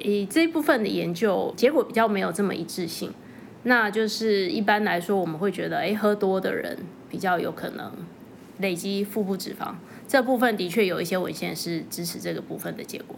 [0.00, 3.10] 以这一部分的研究结果比较没有这么一致性，
[3.62, 7.90] 那就是一般来说我们会觉得，哎，喝多的人比较有可能
[8.58, 9.72] 累积腹部脂肪，
[10.06, 13.16] 这部分的确有一些文献是支持这个部分的结果。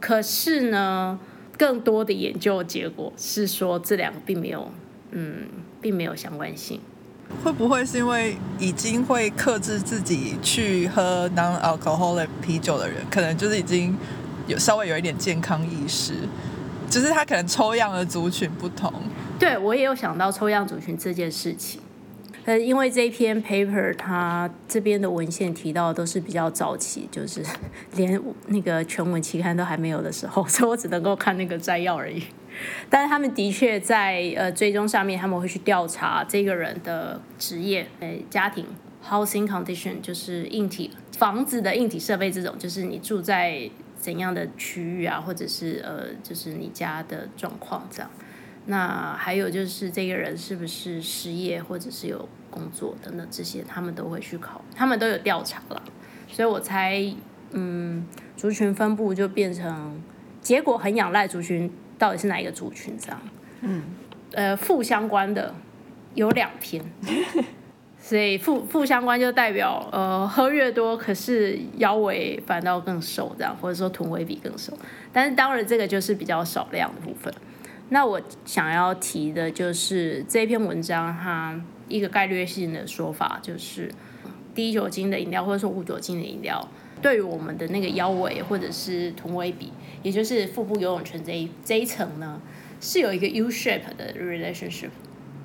[0.00, 1.18] 可是呢，
[1.56, 4.70] 更多的研究结果是说这两个并没有，
[5.12, 5.46] 嗯，
[5.80, 6.80] 并没有相关性。
[7.44, 13.96] 会不会是因为已经会克制自己去喝 non-alcoholic 啤酒的人，可能就是已经。
[14.48, 16.14] 有稍微有一点健康意识，
[16.90, 18.92] 只是他可能抽样的族群不同。
[19.38, 21.80] 对我也有想到抽样族群这件事情，
[22.44, 27.44] 呃，因为这篇 paper 它这边的文献提到都是比较早期，就是
[27.94, 32.24] 连那个全文期刊都还没有的时候， 所以我只能够看那个摘要而已。
[32.90, 38.66] 但是他们的确在呃追踪上面，他们会去调查这个人的职业、呃家庭
[39.08, 43.70] housing condition，就是硬体房子的硬体设备这种，就是你住在。
[43.98, 48.10] 怎样的区域啊，或者是呃，就是你家的状况这样。
[48.66, 55.82] 那还有就是这个人是不是失业，或者是有工作等等这些，他们都会去考，他们都有调查了。
[56.28, 57.02] 所以我猜，
[57.50, 58.06] 嗯，
[58.36, 60.00] 族群分布就变成
[60.40, 63.20] 结果很仰赖族群到底是哪一个族群这样。
[63.62, 63.82] 嗯，
[64.32, 65.54] 呃，负相关的
[66.14, 66.84] 有两篇。
[68.08, 74.72] 所以负负相关就代表呃喝越多，可是腰围反倒更瘦这样，或者说臀围比更瘦。
[75.12, 77.30] 但是当然这个就是比较少量的部分。
[77.90, 83.92] 那我想要提的就是这篇文章它一个概率性的说法，就是
[84.54, 86.66] 低酒精的饮料或者说无酒精的饮料，
[87.02, 89.70] 对于我们的那个腰围或者是臀围比，
[90.02, 92.40] 也就是腹部游泳圈这一这一层呢，
[92.80, 94.88] 是有一个 U shape 的 relationship。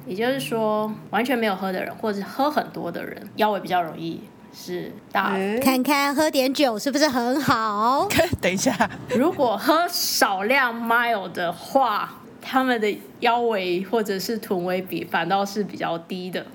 [0.06, 4.22] 也就是说，完全没有喝的人，或者是喝很多的人，腰围比较容易
[4.54, 5.34] 是大。
[5.62, 8.08] 看看喝点酒是不是很好？
[8.42, 16.46] 等一下，如果喝少量 mile 的话，他们的腰围或者是臀围比反倒是比较低的。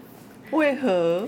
[0.51, 1.27] 为何？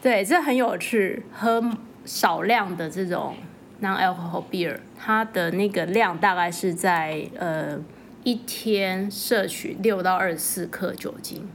[0.00, 1.24] 对，这很有趣。
[1.32, 1.62] 喝
[2.04, 3.34] 少量的这种
[3.80, 7.78] non-alcohol beer，它的那个量大概是在呃。
[8.24, 11.48] 一天摄取六到二十四克酒精，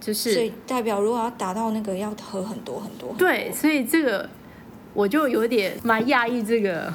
[0.00, 3.14] 就是所以代表如果要达到那个要喝很多很多。
[3.16, 4.28] 对，所以这个
[4.92, 6.92] 我就有点蛮讶异这个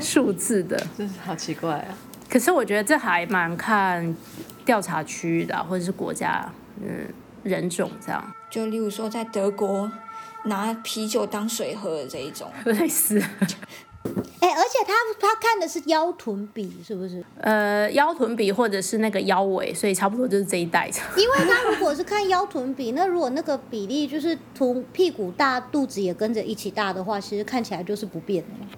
[0.00, 1.96] 数字的，真是好奇怪啊！
[2.28, 4.14] 可是我觉得这还蛮看
[4.64, 6.50] 调查区域的，或者是国家
[6.82, 7.06] 嗯
[7.42, 8.34] 人种这样。
[8.50, 9.90] 就例如说在德国
[10.44, 13.22] 拿啤酒当水喝的这一种， 类似。
[14.40, 17.24] 哎，而且他他看的是腰臀比，是不是？
[17.40, 21.00] 呃，腰臀比或者是那个腰围，所以差不多就是这一代的。
[21.20, 28.76] 因为他如果是看腰臀比，那如果那个比例就是臀屁股大，肚子也跟着一起大的话，其实看起来就是不变的。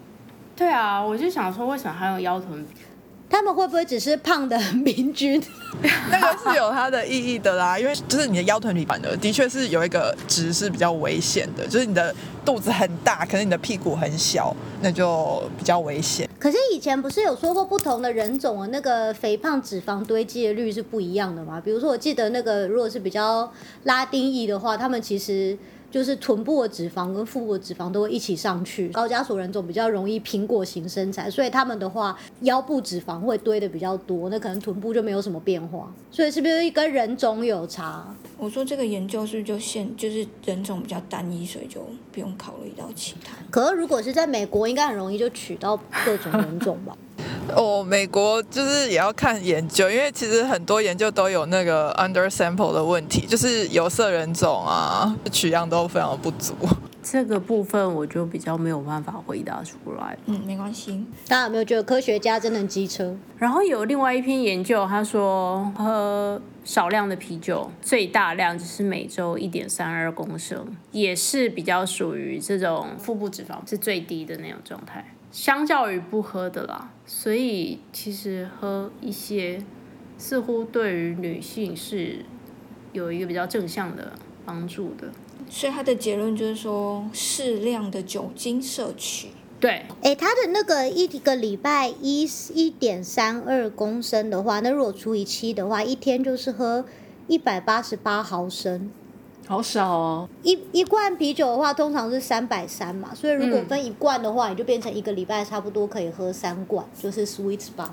[0.55, 2.71] 对啊，我就想说，为什么还有腰臀比？
[3.29, 5.43] 他们会不会只是胖的很平均？
[6.11, 16.29] 那个是有它的意义的啦，因为就是你的腰臀比反而的确是有一个值是比较危险的，就是你的肚子很大，可是你的屁股很小，那就比较危险。
[16.39, 21.61] 可是以前不是有说过不同的人种的那个肥胖脂肪堆积的率是不一样的吗？
[21.63, 23.51] 比如说我记得那个如果是比较
[23.85, 25.59] 拉丁裔的话，他们其实
[25.91, 28.89] 就是臀部的脂肪跟腹部的脂肪都会一起上去。
[28.89, 35.93] 高加索人种比较容易苹果型身材，所以他们的话腰部脂肪会堆的比较多，那可能臀部就没有什么变化。
[36.11, 38.07] 所以是不是跟人种有差？
[38.37, 41.81] 我说这个研究是不是就现就是人种比较单一，所以就
[42.13, 43.35] 不用考虑到其他。
[43.51, 46.97] 可是如果是在美国，应该很容易就取到各种人种吧？
[47.55, 56.55] 哦，美国就是也要看研究，因为其实很多研究都有那个 under sample 的问题，就是有色人种啊，取样都非常不足。
[57.03, 60.19] 这个部分我就比较没有办法回答出来。
[60.27, 61.07] 嗯，没关系。
[61.29, 63.17] 大家有没有觉得科学家真的很机车？
[63.39, 76.91] 然后有另外一篇研究，他说喝少量的啤酒，最大量只是每周一点三二公升，也是比较属于这种腹部脂肪是最低的那种状态，相较于不喝的啦。
[77.07, 79.63] 所以其实喝一些，
[80.19, 82.25] 似乎对于女性是
[82.93, 84.13] 有一个比较正向的
[84.45, 85.13] 帮助的。
[85.49, 89.29] 所以他的结论就是说，适量的酒精摄取。
[89.61, 96.85] 对，哎，他的那个一个礼拜一一点三二公升的话，那如果除以七的话，一天就是喝
[97.29, 98.91] 一百八十八毫升。
[99.47, 100.29] 好少哦。
[100.43, 107.91] 一一罐啤酒的话，通常是三百三嘛，所以如果分一罐的话，你就变成一个礼拜差不多可以喝三罐，就是 sweet spot。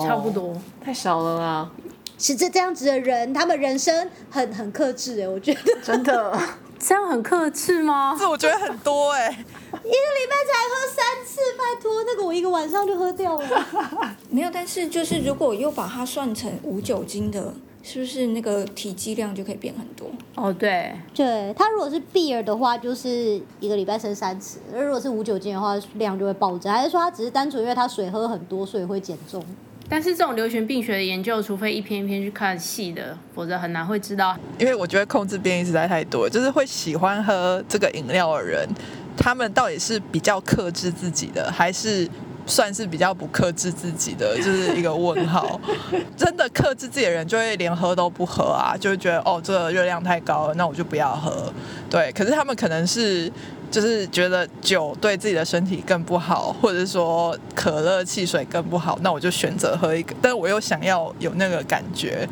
[0.00, 0.54] 差不多。
[0.82, 1.70] 太少了啦，
[2.18, 6.38] 是这这样子的人，他们人生很很克制哎，我觉得真的。
[6.78, 8.14] 这样很克制吗？
[8.16, 13.66] 这我觉得很多哎、 一个礼拜才喝三次，拜托，那个我一个晚上就喝掉了。
[14.30, 17.52] 没有，但是就是如果又把它算成无酒精的，
[17.90, 20.10] 是不是那个体积量就可以变很多？
[20.34, 26.74] 哦，对，对，它如果是 beer 的话，就是一个礼拜升三次；而如果是无酒精的话，量就会爆炸。
[26.74, 29.42] 还是说它只是单纯因为它水喝很多，所以会减重？
[29.88, 34.36] 但是这种流行病学的研究，除非一篇一篇去看细的，否则很难会知道。
[34.58, 38.68] 因为我觉得控制变异实在太多，就是会喜欢喝这个饮料的人，
[39.16, 42.06] 他们到底是比较克制自己的，还是
[42.48, 45.60] 算是比较不克制自己的，就是一个问号。
[46.16, 51.52] 真的克制自己的人，就会连喝都不喝啊，就会觉得哦，这个热量太高了，那我就不要喝。
[51.88, 53.30] 对，可是他们可能是。
[53.70, 62.26] 就是觉得酒对自己的身体更不好，或者说可乐、汽水更不好，那我就选择喝一个，但我又想要有那个感觉，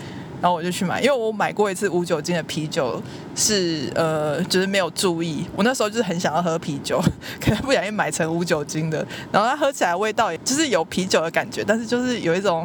[0.47, 3.03] 然后我就去买，因为我买过一次无酒精的啤酒，
[3.35, 7.03] 是呃，就是没有注意，我那时候就是很想要喝啤酒，
[7.43, 12.65] 可能不小心买成无酒精的，然后它喝起来味道也就是有啤酒的感觉，但是就是有一种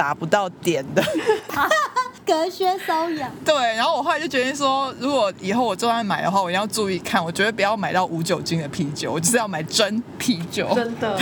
[0.00, 1.04] 达不到点的。
[2.24, 3.30] 隔靴搔痒。
[3.44, 10.66] 对，然后我后来就决定说，如果以后我就算买的话，我一定要注意看，我绝对不要买到无酒精的啤酒，我就是要买真啤酒。
[10.74, 11.20] 真的。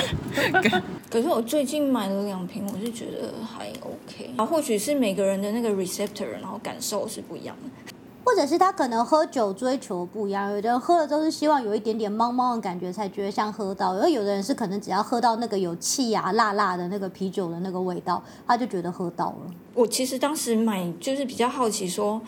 [1.10, 4.30] 可是我最近买了两瓶，我是觉得还 OK。
[4.36, 7.94] 啊，或许是每个人的那个 receptor，然后感受是不一样的。
[8.24, 19.50] 或者是他可能喝酒追求不一样，有的人喝了都是希望有一点点茫茫的感觉才觉得像喝到，而有的人是可能只要喝到那个有气啊、辣辣的那个啤酒的那个味道，他就觉得喝到了。
[19.74, 22.20] 我其实当时买就是比较好奇说，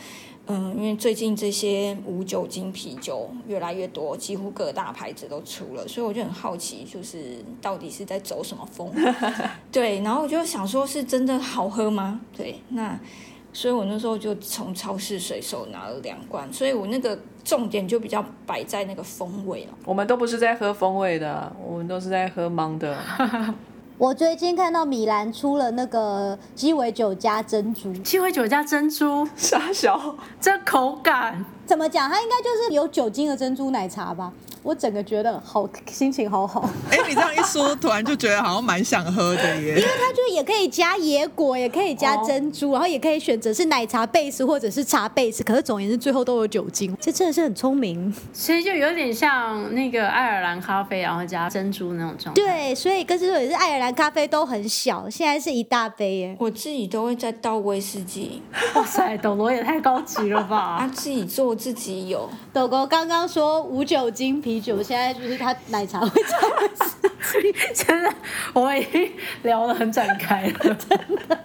[0.47, 8.91] 嗯，因为最近这些无酒精啤酒越来越多，几乎各大牌子都出了，所以我就很好奇，就是到底是在走什么风？
[9.71, 12.21] 对，然后我就想说，是真的好喝吗？
[12.35, 12.99] 对，那。
[13.53, 19.75] 所以我那时候就从超市随手拿了两罐，所以我那个重点就比较摆在那个风味了。
[19.85, 22.97] 我们都不是在喝风味的，我们都是在喝芒的。
[23.99, 32.11] 我最近看到米兰出了那个鸡尾酒加珍珠，鸡尾酒加珍珠， 傻小，这口感怎么讲？
[32.11, 34.33] 它应该就是有酒精的珍珠奶茶吧？
[34.63, 39.69] 我整个觉得好心情好好，哎，你这样一说，突然就觉得好像蛮想喝的耶。
[39.69, 48.13] 因为它就也可以加野果，也可以加珍珠，然后也可以选择是奶茶 base 或者是茶 base，可是总而言之最后都有酒精，这真的是很聪明。
[48.35, 52.43] 所以就有点像那个爱尔兰咖啡，然后加珍珠那种状态。
[52.43, 56.37] 对，所以跟之说也是爱尔兰咖啡都很小，现在是一大杯耶。
[56.39, 58.43] 我自己都会再倒威士忌。
[58.75, 60.59] 哇塞，斗罗也太高级了吧！
[60.81, 62.29] 啊，自己做自己有。
[62.55, 68.15] 狗狗刚刚说无酒精啤酒，现在就是他奶茶会加的事情，真的，
[68.55, 71.39] 我们已经聊得很展开了，真的。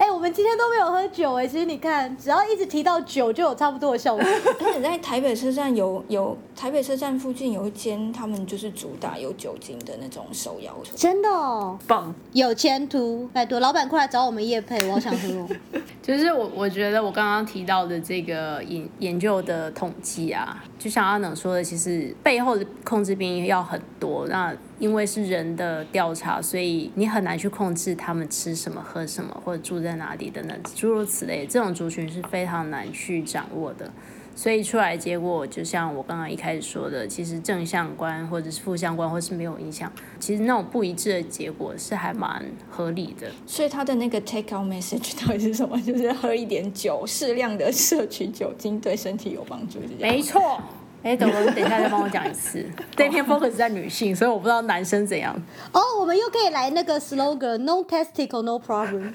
[0.00, 4.24] 哎、我们今天都没有喝酒哎，其实你看，只要一直提到酒，就有差不多的效果。
[4.24, 10.96] 而且在台北车站有有台北车站附近有一间，他们就是主打有酒精的那种手摇车。
[10.96, 13.28] 真的哦，棒，有前途。
[13.34, 15.46] 拜托，老板快来找我们叶配，我好想喝哦。
[16.00, 24.26] 就是我我觉得我刚刚提到的这个研研究的统计啊，就像阿冷说的，其实背后的控制变异要很多。
[24.28, 31.46] 那因为是人的调查，所以你很难去控制他们吃什么、喝什么或者住在哪里等等诸如此类。
[31.46, 33.88] 这种族群是非常难去掌握的。
[34.34, 43.26] 所以出来结果就像我刚刚一开始说的，其实正相关或者是负相关或是没有影响，其实那种不一致的结果是还蛮合理的。
[43.46, 45.78] 所以他的那个 take out message 到底是什么？
[45.82, 50.58] 就是喝一点酒，适量的摄取酒精对身体有帮助，没错。
[51.02, 52.64] 哎，等我，等一下再帮我讲一次。
[52.94, 55.34] 这篇 focus 在女性，所以我不知道男生怎样。
[55.72, 59.10] 哦，我们又可以来那个 slogan：No testicle, no problem。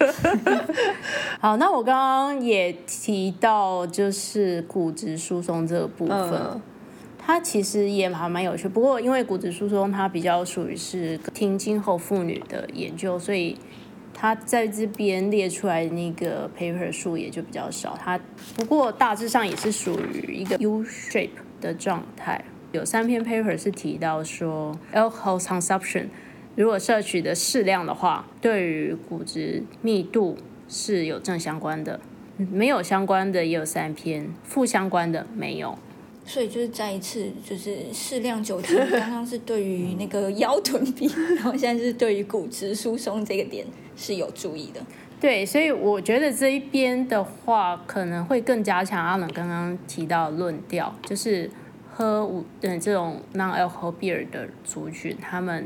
[1.40, 6.62] 好，那我刚刚也提到，就是骨质疏松这个部分，嗯
[7.28, 8.68] 它其实也还蛮有趣。
[8.68, 13.58] 不过因为骨质疏松它比较属于是听经后妇女的研究，所以
[14.14, 17.98] 它在这边列出来的那个 paper 数也就比较少。
[18.00, 18.20] 它
[18.56, 21.32] 不过大致上也是属于一个 U shape
[21.66, 22.44] 的状态。
[22.72, 26.08] 有三篇 paper 是提到说，alcohol consumption
[26.56, 30.38] 如果摄取的适量的话，对于骨质密度
[30.68, 32.00] 是有正相关的。
[32.38, 35.78] 没有相关的也有三篇，负相关的没有。
[36.26, 44.82] 所以就是再一次，就是适量酒精，刚刚是对于那个腰臀比，然后现在是对于骨质疏松这个点是有注意的。
[45.26, 51.50] 对，所以我觉得这一边的话，可能会更加强阿冷刚刚提到的论调，就是
[51.92, 55.66] 喝五嗯这种 non-alcohol beer 的族群，他们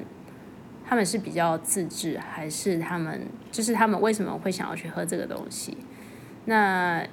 [0.88, 3.20] 他们是比较自制，还是他们
[3.51, 5.78] 就是他们为什么会想要去喝这个东西？
[6.45, 7.05] 那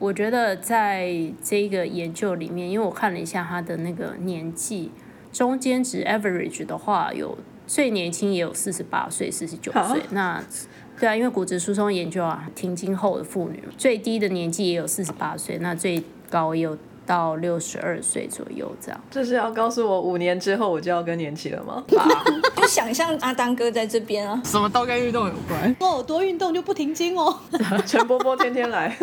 [0.00, 1.08] 我觉得在
[1.44, 4.90] 这个研究里面，因为我看了一下他的那个年纪，
[5.30, 7.38] 中间值 average 的话，有
[7.68, 10.42] 最年轻也有四十八岁、四十九岁，那
[10.98, 16.76] 对啊，因为骨质疏松研究啊，停经后的妇女最低的年纪也有四十八岁，那最高也有
[17.06, 19.00] 到六十二岁左右这样。
[19.10, 21.84] 这是要告诉我五年之后我就要更年期了吗？
[22.56, 25.76] 就想象阿当哥在这边啊，什么都跟运动有关。
[25.80, 27.38] 哦，多运动就不停经哦。
[27.86, 28.96] 陈波波天天来，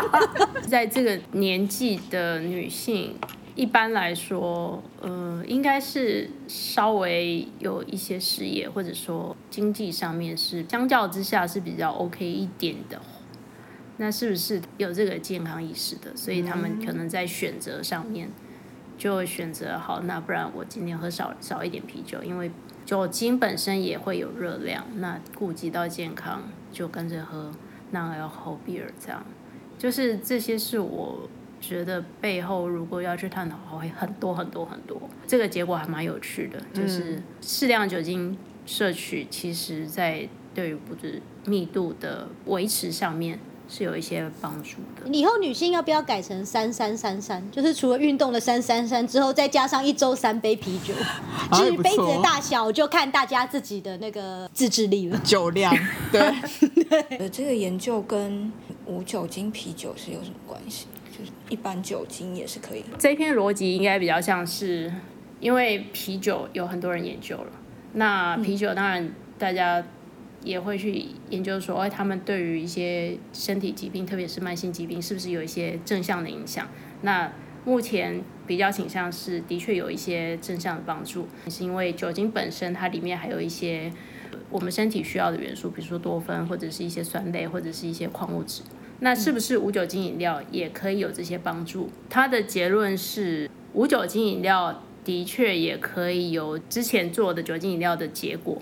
[0.66, 3.14] 在这个年纪的女性，
[3.54, 13.00] 一般来说，呃，应该是稍微有一些事业，或者说经济上面是相较之下是比较 OK 一点的。
[13.96, 16.16] 那是不是有这个健康意识的？
[16.16, 18.28] 所以他们可能在选择上面
[18.98, 22.50] 就会选择好，那不然我今天喝少少一点啤酒，因为
[22.84, 26.42] 酒精本身也会有热量，那顾及到健康
[26.72, 27.52] 就跟着喝
[27.92, 29.24] non-alcohol beer 这样。
[29.78, 31.28] 就是这些是我
[31.66, 35.00] 觉得背后如果要去探讨的话，会很多很多很多。
[35.26, 38.36] 这个结果还蛮有趣的，就是适量酒精
[38.66, 43.38] 摄取，其实在对于骨质密度的维持上面
[43.68, 45.08] 是有一些帮助的。
[45.10, 47.42] 以后女性要不要改成三三三三？
[47.50, 50.92] 就是除了运动的三三三之后，再加上一周三杯啤酒，
[51.56, 55.18] 至于杯子的大小，就看大家自己的那个自制力了。
[55.24, 55.74] 酒量，
[56.12, 56.20] 对，
[57.18, 58.52] 呃，这个研究跟
[58.84, 60.86] 无酒精啤酒是有什么关系？
[61.16, 62.84] 就是一般酒精也是可以。
[62.98, 64.92] 这篇逻辑应该比较像是，
[65.38, 67.52] 因为啤酒有很多人研究了，
[67.92, 69.08] 那啤酒当然
[69.38, 69.84] 大家
[70.42, 76.68] 也会去研究说，哎，他们对于一些身体疾病，特别是慢性疾病，是不是有一些正向的影响？
[77.02, 77.32] 那
[77.64, 83.92] 目前比较倾向是，的确有一些正向的帮助，是因为酒精本身它里面还有一些
[84.50, 88.62] 我们身体需要的元素，比如说多酚或者是一些酸类或者是一些矿物质。
[89.04, 91.90] 那是不是无酒精饮料也可以有这些帮助？
[92.08, 98.56] 他的结论是，无酒精饮料的确也可以有之前做的酒精饮料的结果。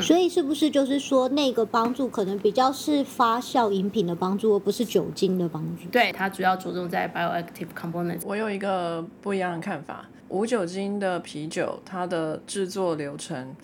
[0.00, 5.88] 所以是不是就是说，那个帮助可能比较是发酵饮品的帮助，而不是酒精的帮助？
[5.88, 8.20] 对，它主要着重在 bioactive components。
[8.24, 13.56] 我有一个不一样的看法，无酒精的啤酒它的制作流程。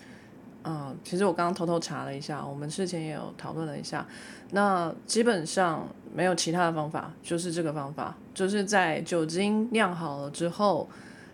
[0.65, 4.05] 嗯，其实我刚刚偷偷查了一下，我们事前也有讨论了一下。
[4.51, 10.89] 那基本上没有其他的方法，就是这个方法，就是在酒精酿好了之后，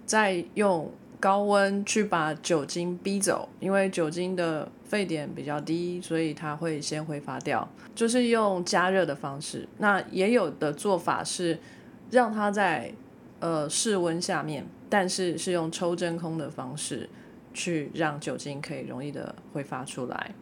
[0.05, 9.67] 再用高温去把酒精逼走，因为酒精的沸点比较低，所以它会先挥发掉，就是用加热的方式。
[9.77, 11.59] 那也有的做法是
[12.11, 12.91] 让它在
[13.39, 17.09] 呃室温下面，但是是用抽真空的方式。
[17.57, 20.35] 去让酒精可以容易的挥发出来，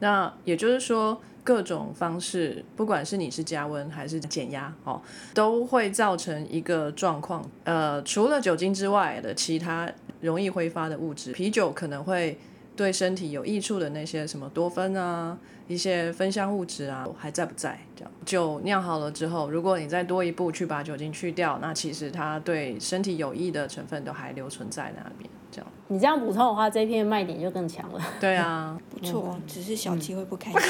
[0.00, 1.18] 那也就是说，
[1.50, 5.02] 各种方式，不管是你是加温还是减压，哦，
[5.34, 7.44] 都会造成一个状况。
[7.64, 9.90] 呃，除了酒精之外的其他
[10.20, 12.38] 容易挥发的物质，啤酒可能会
[12.76, 15.36] 对身体有益处的那些什么多酚啊，
[15.66, 17.80] 一些芬香物质啊，还在不在？
[17.96, 25.28] 这样酒酿好了之后，如果你再多一步去把酒精去掉，那其实它对身体有益的成分都还留存在那边。
[25.50, 28.00] 这样你这样补充的话，这一片卖点就更强了。
[28.20, 30.60] 对啊， 不错，只是小鸡会不开心。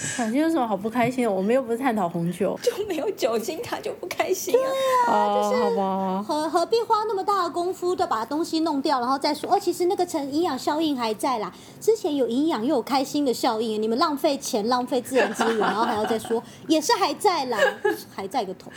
[0.16, 1.30] 感觉有什么好不开心的？
[1.30, 2.58] 我们又不是探讨红酒。
[2.62, 5.12] 就没有酒精，他就不开心啊。
[5.12, 6.24] 哦， 好吧。
[6.26, 11.52] 何何必花那么大的功夫的把东西弄掉，然后再说哦，其实那个成营养效应还在啦。
[11.80, 17.58] 之前有营养又有开心的效应，你们浪费钱、浪费自然资源，然后还要再说也是还在啦，
[18.14, 18.70] 还在个头。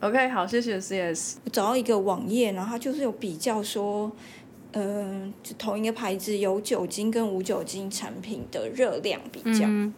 [0.00, 1.36] OK，好，谢谢 CS。
[1.44, 4.10] 我找到一个网页，然后它就是有比较说，
[4.72, 9.94] 呃，就同一个牌子有酒精跟无酒精产品的热量比较，嗯，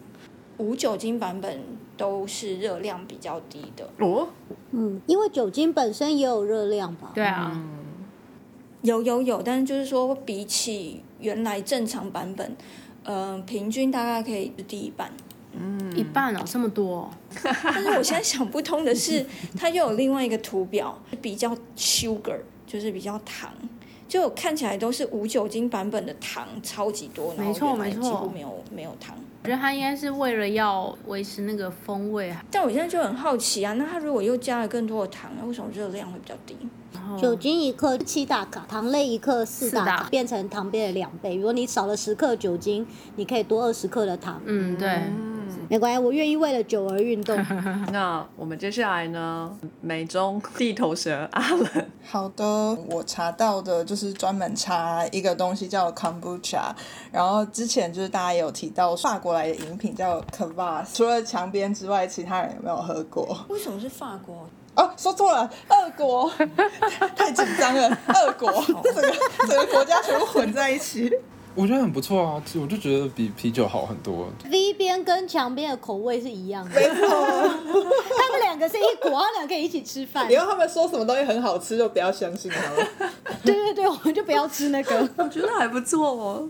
[0.57, 1.61] 无酒精版本
[1.97, 3.89] 都是热量比较低的。
[3.99, 4.29] 哦，
[4.71, 7.11] 嗯，因为酒精本身也有热量吧？
[7.13, 7.61] 对啊，
[8.81, 12.55] 有有有，但是就是说比起原来正常版本，
[13.03, 15.11] 呃，平均大概可以低一半。
[15.53, 17.09] 嗯一半哦，这么多哦。
[17.43, 19.25] 但是我现在想不通的是，
[19.57, 23.51] 它又有另外一个图表，比较 sugar，就是比较糖，
[24.11, 29.15] 就看起来都是无酒精版本的糖超级多，然后没错原来没错几乎没有没有糖。
[29.43, 36.57] 我觉得它应该是为了要维持那个风味，但我现在就很好奇啊，那它如果又加了更多的糖，那为什么热量会比较低？
[37.19, 41.37] 酒精一克七大卡，糖类一克四大卡，变成糖杯的两倍。
[41.37, 42.85] 如果你少了十克酒精，
[43.15, 44.41] 你可以多二十克的糖。
[44.45, 45.03] 嗯，对，
[45.69, 47.35] 没关系，我愿意为了酒而运动。
[47.91, 49.51] 那我们接下来呢？
[49.81, 52.45] 美中地头蛇阿伦，好的，
[52.89, 56.71] 我查到的就是专门查一个东西叫 kombucha，
[57.11, 63.45] 然后之前就是大家有提到法国来的饮品叫 Kvass，除了墙边之外，其他人有没有喝过？
[63.49, 64.47] 为什么是法国？
[64.73, 66.31] 哦，说错了，俄国，
[67.15, 68.49] 太紧张了，俄国，
[68.81, 71.11] 这整个整个国家全部混在一起。
[71.53, 74.27] 我觉得很不错啊，我就觉得比啤酒好很多。
[74.49, 77.07] V 边跟墙边的口味是一样的，没错，
[78.17, 80.31] 他们两个是一国，他们俩可以一起吃饭。
[80.31, 82.87] 以后他们说什么东西很好吃，就不要相信他们。
[83.43, 85.09] 对对对，我们就不要吃那个。
[85.17, 86.49] 我觉得还不错哦。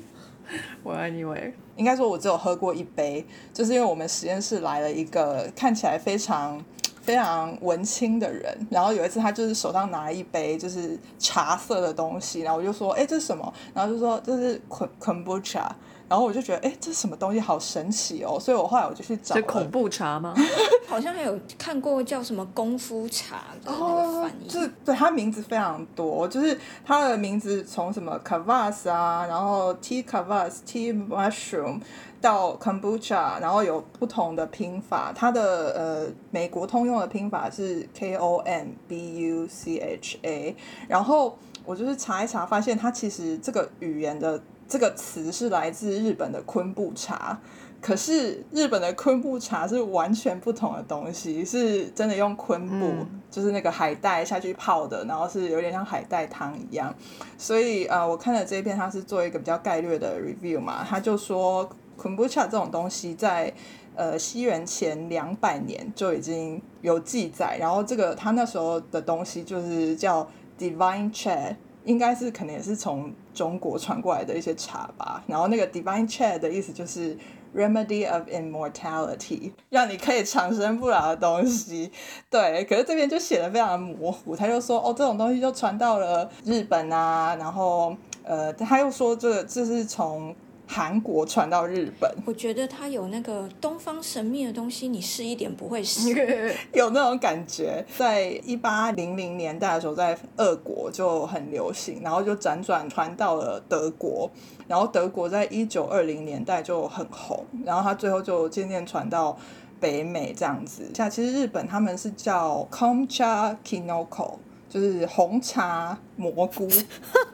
[0.83, 6.63] 我 anyway，应该说，我只有喝过一杯，就是因为我们实验室来了一个看起来非常
[7.01, 13.53] 非常文青的人，然后有一次他就是手上拿了一杯就是茶色的东西，然后我就说，哎，这是什么？
[13.73, 15.75] 然后就说这是昆昆布茶
[16.11, 17.39] 然后我就觉得，哎，这是什么东西？
[17.39, 18.37] 好神奇哦！
[18.37, 20.33] 所以我后来我就去找恐怖茶吗？
[20.85, 24.45] 好像还有看过叫什么功夫茶的那个翻译。
[24.45, 31.79] 就是对它名字非常多，就是它的名字从什么 kvass 啊，然后 tea kvass、tea mushroom
[32.19, 35.13] 到 kombucha，然后有不同的拼法。
[35.15, 40.53] 它的呃美国通用的拼法是 k o m b u c h a，
[40.89, 44.41] 然后我就是查一查，发现它其实这个语言的
[44.71, 47.37] 这个词是来自日本的昆布茶。
[47.81, 56.93] 可是日本的昆布茶是完全不同的东西，是真的用昆布，嗯就是那个海带下去泡的，然后是有点像海带汤一样。
[57.37, 61.67] 所以呃，我看了这一篇，他是做一个比较概略的 review 嘛，他就说
[61.97, 63.51] 昆布茶这种东西在
[63.95, 71.55] 呃西元前两百年就已经有记载，然后这个他那时候的东西就是叫 divine cha。
[71.83, 77.17] 应该是可能也是从中国传过来的一些茶吧，然后那个 divine chair 的意思就是
[77.55, 81.91] remedy of immortality，让你可以长生不老的东西。
[82.29, 90.35] 对，可是这边就写的非常模糊，他就说哦，这种东西就传到了日本啊，然后呃，他又说这个这是从
[90.73, 96.09] 韩国传到日本，我觉得它有那个东方神秘的东西，你试一点不会死。
[96.71, 97.85] 有那种感觉。
[97.97, 104.31] 在一八零零年代的时候，在俄国就很流行，然后就辗转传到了德国，
[104.67, 109.37] 然后德国在一九二零年代就很红，然后它最后就渐渐传到。
[109.81, 114.35] 北美这样子，像其实日本他们是叫 Komcha Kinoko，
[114.71, 116.65] 就是红茶蘑菇。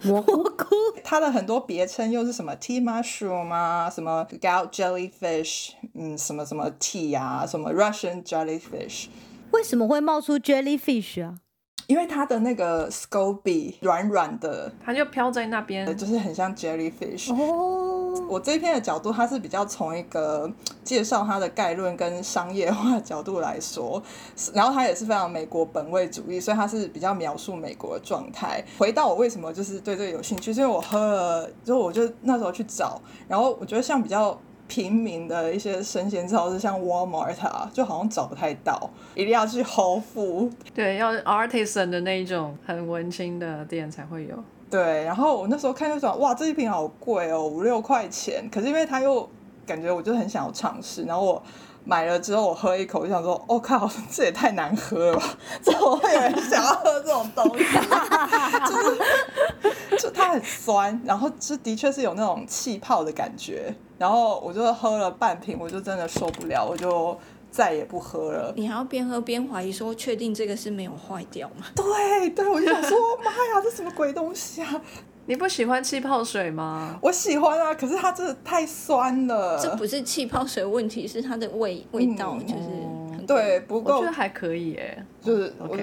[0.01, 0.65] 蘑菇，
[1.03, 9.05] 它的很多别称又是什么 tea mushroom 啊，什么 gout jellyfish，嗯，什么什么 tea 啊，什么 Russian jellyfish，
[9.51, 11.35] 为什么会冒出 jellyfish 啊？
[11.87, 17.33] 因为它的那个 scoby 软软的，它就飘在那边，就是很像 jellyfish。
[17.33, 17.86] 哦，
[18.27, 20.51] 我这一篇的角度，它是比较从一个
[20.83, 24.01] 介绍它的概论跟商业化角度来说，
[24.53, 28.63] 然后它也是非常美国本位主义，所以它是比较描述美国的状态。
[28.77, 34.37] 回到我为什么就是对这个有兴趣，是因为我喝了，就我就那时候去找，然后我觉得像比较。
[34.69, 44.43] 平民的一些生鲜超市，像 Walmart 啊，就好像找不太到，一定要去 Whole Food 对，要 artisan 的那一种很文青的店才会有。
[44.69, 48.49] 对，然后我那时候看就说，哇，这一瓶好贵哦，五六块钱。
[48.51, 49.29] 可是因为它又
[49.65, 51.43] 感觉我就很想要尝试，然后我
[51.85, 55.23] 买了之后我喝一口，就想说，我、靠，这也太难喝了吧？
[55.61, 57.63] 怎么会有人想要喝这种东西？
[58.67, 63.73] 就是就它很酸，然后就的确是有那种气泡的感觉。
[63.97, 67.17] 然后我就喝了半瓶，我就真的受不了，我就
[67.57, 68.53] 再也不喝了。
[68.55, 71.65] 你还要边喝边怀疑说，确定这个是没有坏掉吗？
[71.75, 74.79] 对对，我就想说，妈呀，这什么鬼东西啊！
[75.25, 76.99] 你不喜欢气泡水吗？
[77.01, 79.59] 我喜欢啊，可是它真的太酸了。
[79.59, 82.69] 这不是气泡水问题，是它的味味道就是
[83.11, 85.03] 很对，不够我觉得，还可以耶。
[85.19, 85.75] 就是我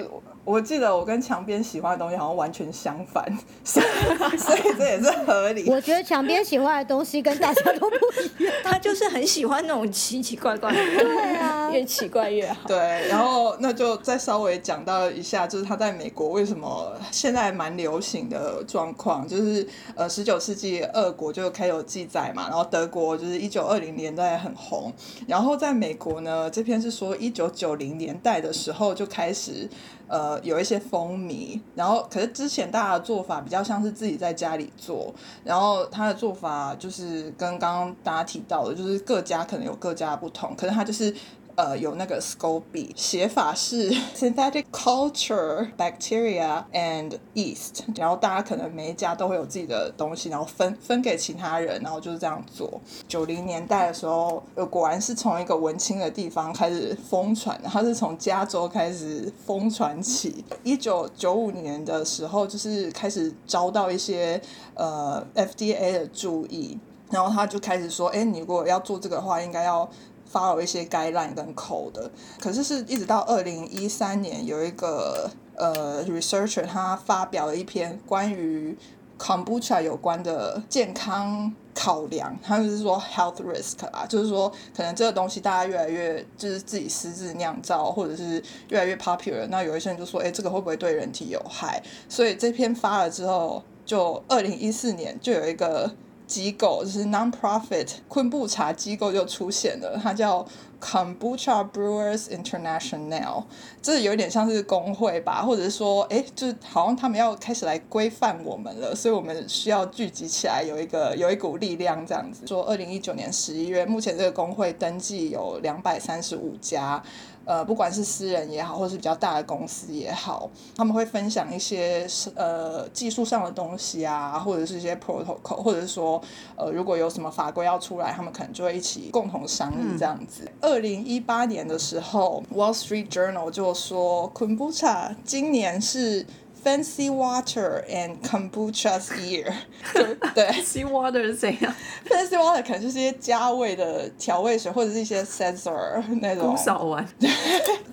[0.45, 3.25] 我我记得我跟墙边喜欢的东西好像完全相反，
[3.61, 5.69] 所以所以这也是合理。
[5.69, 7.95] 我觉得墙边喜欢的东西跟大家都不
[8.39, 8.53] 一样。
[8.63, 12.67] 他就是很喜欢那种奇奇怪怪的，对啊，越奇怪越好。
[12.67, 12.77] 对，
[13.09, 24.93] 然后那就再稍微讲到一下，就是他在美国为什么现在蛮流行的状况，就是呃，十九世纪俄国就开始有记载嘛，然后德国就是一九二零年代很红，
[25.27, 29.69] 然后在美国呢，这篇是说一九九零年代的时候就开始。
[30.07, 41.13] 呃，有一些风靡，然后可是之前大家的做法比较像是自己在家里做，然后他的做法就是跟刚刚大家提到的，就是各家可能有各家不同，可是他就是
[41.55, 52.81] 呃有那个 SCOBY 写法是 synthetic culture bacteria and yeast，然后大家可能每一家都会有自己的东西，然后分分给其他人，然后就是这样做。
[53.07, 60.43] 九零年代的时候，果然是从一个文青的地方开始疯传的，它是从加州开始疯传起。
[60.63, 64.41] 一九九五年的时候，就是开始遭到一些
[64.73, 66.77] 呃 FDA 的注意，
[67.09, 69.89] 然后他就开始说，哎，你如果要做这个的话，应该要。
[70.25, 72.11] 发了一些 guideline 跟 code 的，
[72.41, 78.77] 可是是一直到二零一三年有一个呃 researcher 他发表了一篇关于
[79.17, 91.81] kombucha 有关的健康考量，他就是说 health risk 啊，就是说可能这个东西大家越来越就是自己私自酿造，或者是越来越 popular，那有一些人就说，哎，这个会不会对人体有害？
[92.09, 95.95] 所以这篇发了之后，就二零一四年就有一个。
[96.27, 100.45] 机构就是 non-profit 昆布茶机构就出现了，它叫
[100.81, 103.43] Kombucha Brewers International，
[103.81, 112.45] 这有点像是工会吧，或者是说，哎，就是好像他们要开始来规范我们了，所以我们需要聚集起来，有一个有一股力量这样子。
[112.45, 117.01] 说二零一九年十一月，目前这个工会登记有两百三十五家。
[117.45, 126.21] 呃，不管是私人也好，或者是比较大的公司也好，他们会分享一些是呃技术上的东西啊，或者是一些 protocol，或者是说
[126.55, 130.49] 呃如果有什么法规要出来，他们可能就会一起共同商议这样子。
[130.59, 136.25] 二零一八年的时候，《Wall Street Journal》就说，Kombucha 今年是
[136.65, 139.53] Fancy Water and Kombucha's Year，
[140.33, 141.71] 对，fancy water 是怎样
[142.09, 146.57] ？Fancy Water 可能就是一些加味的调味水，或者是一些 sensor 那种姑。
[146.57, 147.07] 嫂丸。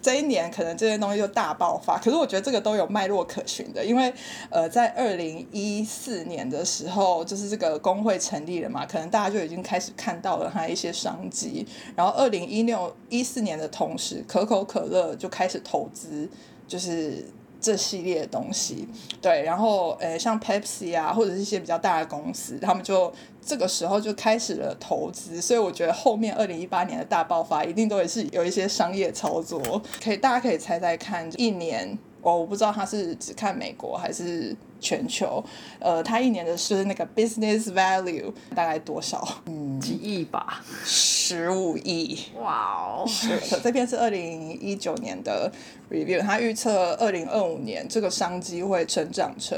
[0.00, 4.10] 这一年可能这些东西就大爆发，可是我觉得这个都有脉络可循的，因为
[4.48, 16.26] 呃，在二零一四年的时候，就是这个工会成立了嘛，可能大家就已经开始看到了它一些商机，然后二零一六一四年的同时，可口可乐就开始投资，
[16.66, 17.26] 就是。
[17.62, 18.88] 这系列的东西，
[19.20, 23.10] 对，然后呃，像 Pepsi 啊，或者是一些比较大的公司，他们就
[23.40, 35.42] 这个时候就开始了投资，所以我觉得后面二零一八年的大爆发一定都也是有一些商业操作，可以大家可以猜猜看，一年我我不知道他是只看美国还是全球，
[35.78, 39.26] 呃，他一年的是那个 business value 大概多少？
[39.46, 40.62] 嗯几亿吧。
[40.84, 42.18] 十五亿。
[42.40, 43.04] 哇哦！
[43.06, 45.50] 是的，这边是二零一九年的
[45.90, 49.56] review，他预测二零二五年这个商机会成长成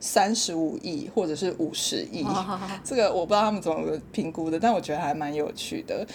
[0.00, 2.24] 三十五亿或者是五十亿。
[2.84, 6.06] 这个我不知道他们怎么评估的，但我觉得还蛮有趣的。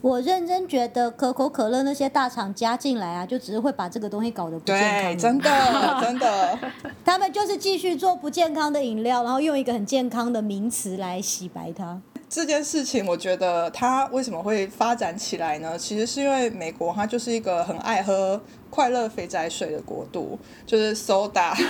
[0.00, 6.58] 我认真觉得可口可乐那些大厂加进来啊，就只是会把这个东西搞得不健康对，真的真的，
[7.04, 12.02] 他们就是继续做不健康的饮料，然后用一个很健康的名词来洗白它。
[12.28, 15.78] 这件事情，我觉得它为什么会发展起来呢？
[15.78, 18.42] 其实是因为美国它就是一个很爱喝
[18.72, 21.52] 快乐肥宅水的国度，就是 soda。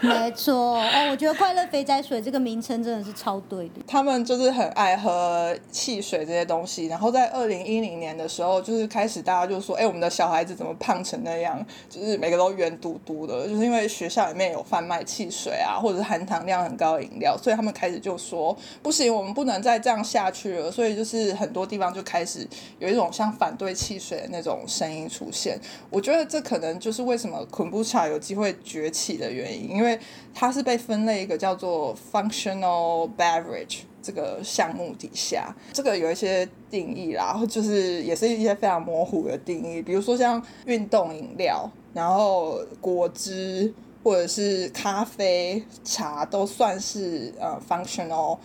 [0.00, 3.74] 没错，哦，我觉得快乐肥仔水这个名称真的是超对的。
[3.86, 11.64] 他们就是很爱喝汽水这些东西，然后在二零一零年的时候，就是开始大家就说，哎、我们的小孩子怎么胖成那样？
[11.88, 20.68] 就是每个都圆嘟嘟的，就是因为学校里面有贩卖汽水啊，或者是含糖量很高的饮料，所以他们开始就说，不行，我们不能再这样下去了。
[20.68, 22.44] 所以就是很多地方就开始
[22.80, 25.56] 有一种像反对汽水的那种声音出现。
[25.88, 29.96] 我觉得这可能就是为什么昆布茶有机会崛起的原因，因为
[30.34, 43.72] 它是被分类一个叫做 functional beverage 这个项目底下，这个有一些定义啦，就是也是一些非常模糊的定义，比如说像运动饮料，然后果汁
[44.02, 48.36] 或者是咖啡、茶都算是呃 functional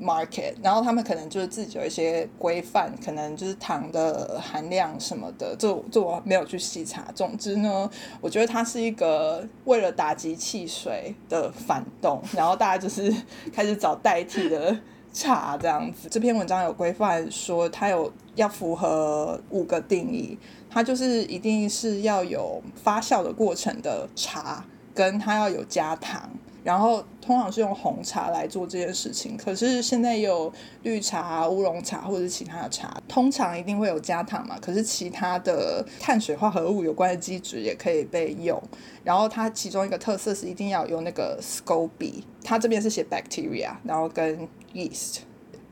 [0.00, 7.06] market，然后他们可能就是自己有一些规范，可能就是糖的含量什么的，这这我没有去细查。
[7.14, 7.88] 总之呢，
[8.20, 13.14] 我觉得它是一个为了打击汽水的反动， 然后大家就是
[13.52, 14.76] 开始找代替的
[15.12, 16.08] 茶这样子。
[16.10, 20.38] 这篇文章有规范说，它有要符合五个定义，
[20.70, 26.30] 它就是一定是要有发酵的过程的茶，跟它要有加糖。
[26.66, 30.52] 然后通常是用红茶来做这件事情，可是现在有
[30.82, 34.58] 绿茶、乌龙茶或者是其他的茶，通常一定会有加糖嘛。
[34.60, 38.60] 可是其他的碳水化合物有关的基质也可以被用。
[39.04, 45.18] 然后它其中一个特色是一定要有那个 SCOBY，它这边是写 bacteria，然后跟 yeast。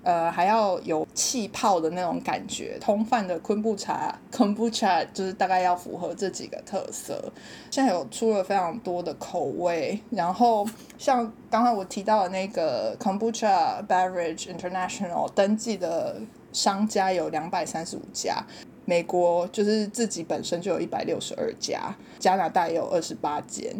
[0.05, 7.32] 呃，还要有气泡的那种感觉，通贩的昆布茶 （kombucha） 就是大概要符合这几个特色。
[7.70, 16.20] 现在有出了非常多的口味，然后像刚刚我提到的那个 kombucha beverage international 登记的
[16.52, 18.44] 商家有两百三十五家，
[18.84, 23.74] 美国就是自己本身就有一百六十二家，加拿大有二十八间，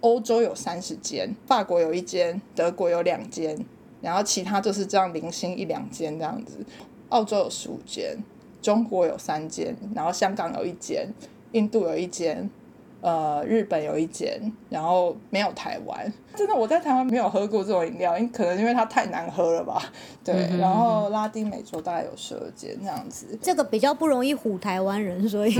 [0.00, 3.66] 欧洲有三十间，法国有一间，德国有两间。
[4.00, 6.58] 然后其他就是这样零星一两间这样子，
[7.08, 8.16] 澳洲有十五间，
[8.60, 11.08] 中国有三间，然后香港有一间，
[11.52, 12.48] 印度有一间。
[13.02, 16.12] 呃，日本有一间，然后没有台湾。
[16.36, 19.82] 真的，我在台湾没有喝过这种饮料，因可能因为它太难喝了吧。
[20.24, 23.26] 对，然后拉丁美洲大概有十二间这样子。
[23.40, 25.56] 这个比较不容易唬台湾人，所以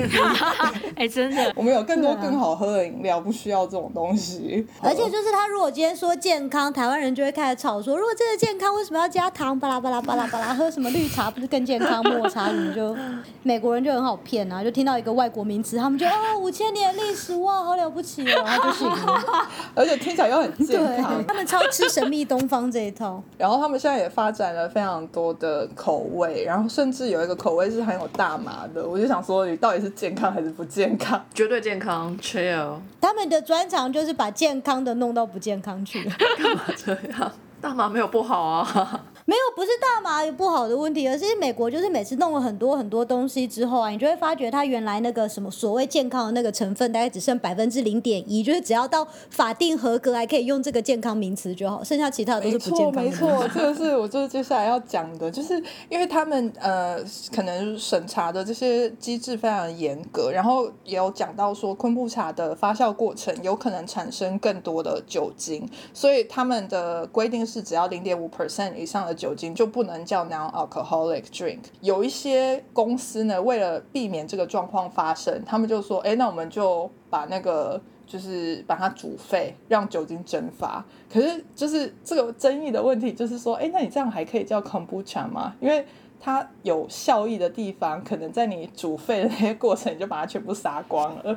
[0.96, 4.66] 哎，真的， 我们有更多更好喝的饮料，不需要这种东西。
[4.82, 9.58] 而且就是他如果今天说健康，台湾人就会开始吵说，如果真的健康，为什么要加糖？
[9.58, 12.02] 巴拉巴拉巴拉巴拉，喝什么绿茶不是更健康？
[12.02, 12.96] 抹茶你们就
[13.42, 17.34] 美国人就很好骗啊，就听到一个外国名词，他们就哦五千年历史。
[17.36, 21.24] 哇，好了不起哦，然后就行了，而且听起来又很健康。
[21.26, 23.22] 他们超吃神秘东方这一套。
[23.38, 28.86] 然后他们现在也发展了非常多的口味，然后甚至有一个口味是很有大麻的。
[28.86, 31.24] 我就想说，你到底是健康还是不健康？
[31.32, 32.74] 绝对健康，chill。
[33.00, 36.02] 他们的专长就是把健康的弄到不健康去。
[36.36, 37.32] 干嘛这样？
[37.60, 39.00] 大麻没有不好啊。
[39.28, 53.02] 没有，不是大麻有不好的问题，而是美国就是每次弄了很多很多东西之后啊，你就会发觉它原来那个什么所谓健康的那个成分，大概只剩百分之零点一，就是只要到法定合格还可以用这个健康名词就好，剩下其他的都是不健康。
[53.02, 56.96] 没错，没错， 这个是我就是接下来要讲的，就是因为他们呃
[57.34, 69.15] 可能审查的这些机制非常严格，然后也有讲到说昆布茶的发酵过程有可能产生更多的酒精，所以他们的规定是只要零点五 percent 以上的。
[69.16, 71.60] 酒精就不能叫 non-alcoholic drink。
[71.80, 85.54] 有一些公司呢，为了避免这个状况发生，他们就说：“哎，那我们就把那个就是把它煮沸，让酒精蒸发。”可是就是这个争议的问题，就是说：“哎，那你这样还可以叫 kombucha 吗？
[85.60, 85.84] 因为
[86.20, 91.36] 它有效益的地方，可能在你煮沸的那些过程，你就把它全部杀光了。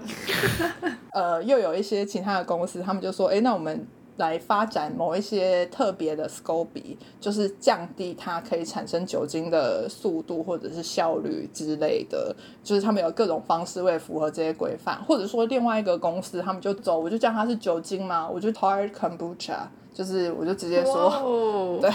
[1.14, 3.88] ”呃，又有一些其他的公司，他们就说：“哎，那我们。”
[4.20, 19.58] 来发展某一些特别的 SCOBY，就是降低它可以产生酒精的速度或者是效率之类的，就是他们有各种方式为符合这些规范，或者说另外一个公司他们就走，我就叫它是酒精嘛，我就 hard kombucha。
[19.92, 21.12] 就是我就直接说，
[21.82, 21.92] 对，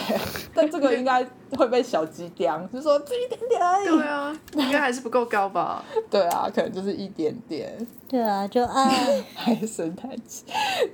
[0.52, 3.86] 但这个应该会被小鸡叼，就说这一点点而已。
[3.86, 5.84] 对啊，应该还是不够高吧？
[6.10, 7.74] 对啊，可能就是一点点。
[8.08, 8.88] 对啊，就啊，
[9.34, 10.44] 还生太气。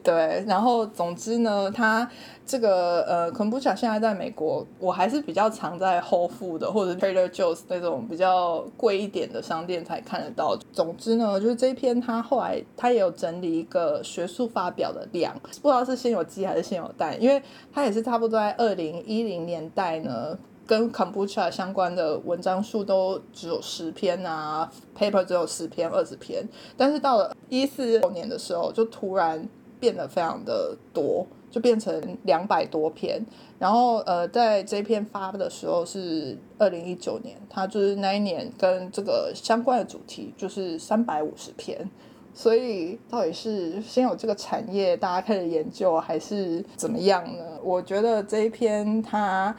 [0.03, 2.09] 对，然后总之呢，它。
[2.47, 10.59] 这个呃，kombucha 现在在美国，我还是比较常在 Whole Food 或者 Trader Joe's 那种比较贵一点的商店才看得到。
[10.73, 15.33] 总之呢，就是这一篇他后来他也有整理一个学术发表的量，
[15.63, 17.41] 不知道是先有鸡还是先有蛋，因为
[17.73, 20.37] 他也是差不多在二零一零年代呢，
[20.71, 29.49] 跟 kombucha 相关的文章数都只有十篇啊，paper 只有十篇二十篇，但是到了一四年的时候，就突然
[29.81, 31.27] 变得非常的多。
[31.51, 33.21] 就变成两百多篇，
[33.59, 41.91] 然后呃，在这篇发的时候是二零一九年，它就是那一年跟这个相关的主题就是三百五十篇，
[42.33, 47.43] 所以到底是先有这个产业大家开始研究，还是怎么样呢？
[47.61, 49.53] 我觉得这一篇它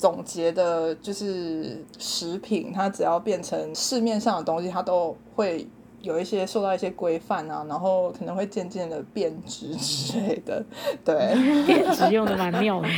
[0.00, 5.68] 总结的就是食品，它只要变成市面上的东西，它都会。
[6.02, 10.64] 有一些受到一些规范啊，然后可能会渐渐的变质之类的，
[11.04, 11.14] 对，
[11.66, 12.88] 变质用的蛮妙的。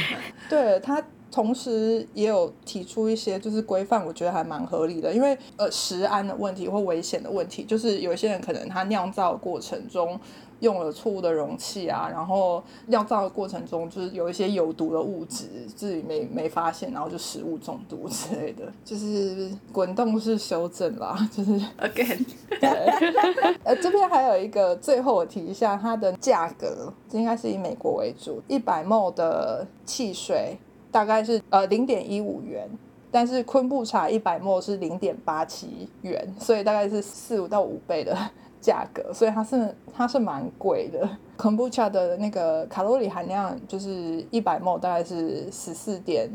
[0.49, 10.21] 对它同时也有提出一些就是规范，我觉得还蛮合理的，因为呃食安的问题或危险的问题，就是有一些人可能他酿造过程中。
[10.63, 22.25] 用了错误的容器啊，然后酿造的过程中就是有一些有毒的物质，自己没没发现，然后就食物中毒之类的，就是滚动式修正啦， 就是 again。
[23.65, 30.57] 呃，这边还有一个，最后我提一下它的价格，应该是以美国为主，一百 ml 的汽水
[30.93, 32.69] 大概是呃零点一五元，
[33.11, 38.17] 但是昆布茶一百 ml 是零点八七元，所以大概是四五到五倍的。
[38.63, 41.19] 价格，所以它是它是蛮贵的。
[41.37, 46.31] 昆布茶的那个卡路里含量就是一百 ml 大概是十四点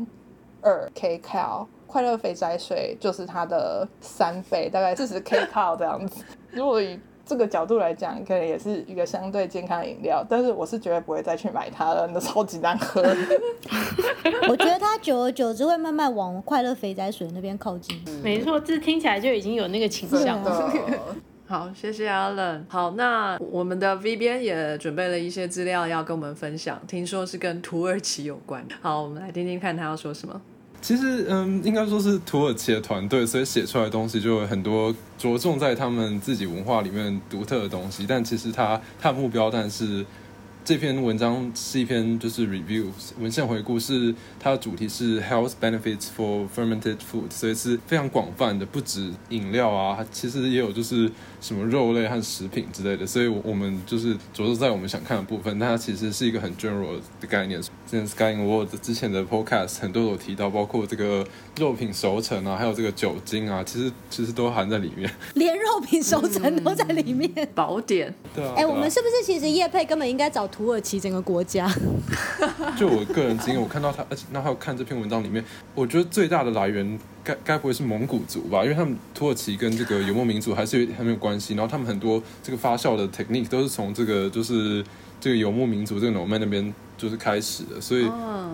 [0.60, 6.22] 二 kcal，快乐肥宅水就是它的三倍，大概四十 kcal 这样子。
[6.50, 13.02] 如果以这个角度来讲，可能也是一个相对健康饮料，但是我是绝对不会再去买它了，那超级难喝。
[14.48, 17.94] 我觉得它久而久之会慢慢往快乐肥仔水那边靠近。
[18.22, 20.72] 没错，这听起来就已经有那个倾向了。
[21.46, 22.62] 好，谢谢 Alan。
[22.68, 28.64] 好，那我们的 V 边也准备了一些资料要跟我们分享，听说是跟土耳其有关。
[28.80, 30.40] 好，我们来听听看他要说什么。
[30.80, 38.06] 其实，嗯，应该说是土耳其的团队，所以写出来的东西就有很多着重在他们自己文化里面独特的东西。
[38.08, 40.04] 但其实他他的目标，但是。
[40.64, 42.84] 这篇文章是一篇就是 review
[43.18, 51.10] 文献回顾，是它的主题是 health benefits for fermented food，所以是非常广泛的，不止饮料啊，其实也有就是
[51.40, 53.06] 什么肉类和食品之类的。
[53.06, 57.58] 所以我们就是着重在我们想看的部分，但它其实是一个很 general 的概念。
[57.90, 61.24] 像 Sky World 之前的 podcast 很多有提到，包括这个
[61.56, 68.12] 肉品熟成啊，还有这个酒精啊，其实其实都含在里面， 连肉品熟成都在里面，宝典。
[68.34, 70.48] 对啊，哎，我们是不是其实叶佩根本应该找？
[70.48, 71.70] 土耳其整个国家，
[72.74, 78.64] 就我个人经验，我看到他，而且那还有看这篇文章里面，我觉得最大的来源该该不会是蒙古族吧？
[78.64, 84.82] 因为他们土耳其跟这个游牧民族还是很有关系，然后他们很多这个发酵的 technique 都是从这个就是
[85.20, 88.04] 这个游牧民族这个 nomad 那边就是开始的，所以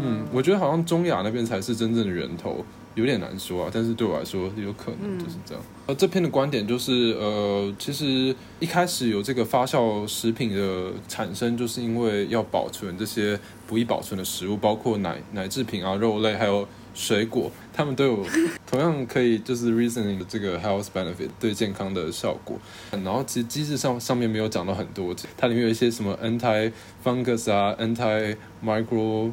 [0.00, 2.64] 嗯，我觉得好像中亚那边才是真正的源头。
[2.94, 5.60] 有点难说啊，但是对我来说有可能就是这样。
[5.86, 13.36] 呃，这篇的观点就是，呃，其实一开始有这个发酵食品的产生，就是因为要保存这些
[13.66, 18.26] 不易保存的食物，包括奶奶制品啊、肉类还有水果，它们都有
[18.66, 22.56] 同样可以就是 reasoning 的这个 health benefit 对健康的效果。
[22.92, 26.72] 然后其实机制上上面没有讲到很多，它里面有一些什么 anti
[27.04, 29.32] fungus 啊、anti micro。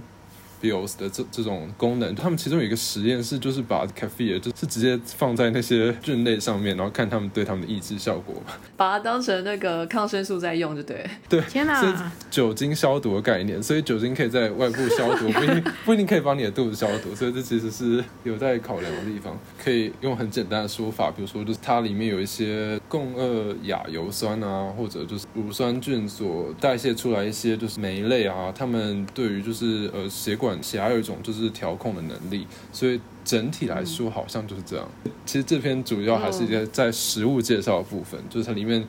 [0.62, 8.36] Bios 的这这种功能，他们其中有一个实验室，就是把咖啡就是直接放在那些菌类上面，然后看他们对他们的抑制效果，
[8.78, 11.04] 把它当成那个抗生素在用，就对。
[11.28, 12.12] 对，天哪！
[12.30, 19.36] 酒精消毒的概念，所以酒精可以在外部消毒， 不一定不一定可以帮你的肚子消毒，所以这其实是有待考量的地方。
[19.64, 30.51] 可以用很简单的说法，比如说就是它里面有一些共二亚油酸啊，或者就是乳酸菌所代谢出来一些就是酶类啊，它们对于就是呃血管。
[30.64, 34.90] 血还有一种就是调控的能力，所以整体来说好像就是这样。
[35.26, 38.84] 其实这篇主要还是一个在食物介绍的部分，就是它里面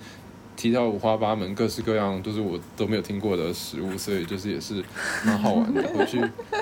[0.63, 4.81] 提到五花八门、各式各样，就是我都没有听过的食物，所以就是也是
[5.25, 6.21] 蛮好玩的，回去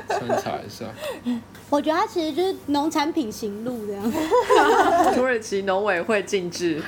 [0.09, 0.87] 参查一下。
[1.69, 4.03] 我觉得它其实就是农产品行路这样。
[5.15, 6.83] 土耳其农委会禁止，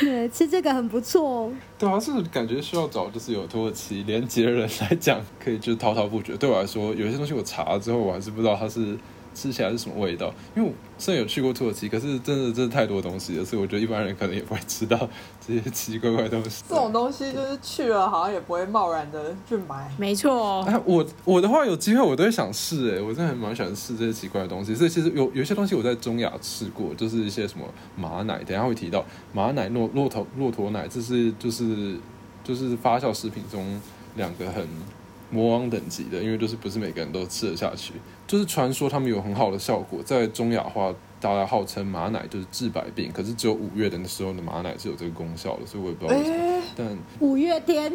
[0.00, 1.52] 对，吃这个很不错哦。
[1.78, 6.36] 对啊，是感觉需要找就是有土耳其连接的人来讲，可以就是滔滔不绝。
[6.36, 8.94] 对我来说，有些东西我查了之后，我还是不知道它是。
[9.38, 10.34] 吃起来是什么味道？
[10.56, 14.98] 因为我虽然有去过土耳其，可是真的真的太多东西了，所以我觉得一般人可能也不会吃到
[15.46, 16.64] 这些奇奇怪怪的东西。
[16.68, 19.88] 这种东西就是去了，好像也不会贸然的去买。
[19.96, 20.62] 没错。
[20.62, 24.74] 哎，我我的话有机会我都会想试，哎，我真的蛮喜欢试这些奇怪的东西。
[24.74, 27.64] 所以其实有有些东西我在中亚吃过，就是一些什么
[27.96, 31.96] 马奶，等下会提到马奶、骆骆驼骆驼奶，这是就是
[32.42, 33.80] 就是发酵食品中
[34.16, 34.66] 两个很。
[35.30, 37.92] 魔王等级的，因为就是不是每个人都吃得下去。
[38.26, 46.62] 就是传说他们有很好的效果，在中亚话，大家号称马奶就是治百病，可是只有五月的时候的马奶是有这个功效的，所以我也不知道为什么。
[46.76, 47.90] 但五月天，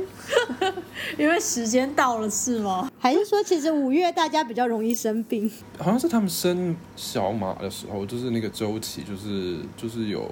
[1.20, 2.92] 因为时间到了是吗？
[3.00, 5.50] 还是说其实五月大家比较容易生病？
[5.78, 10.28] 好像是他们生小马的时候，就是那个周期，就是就是有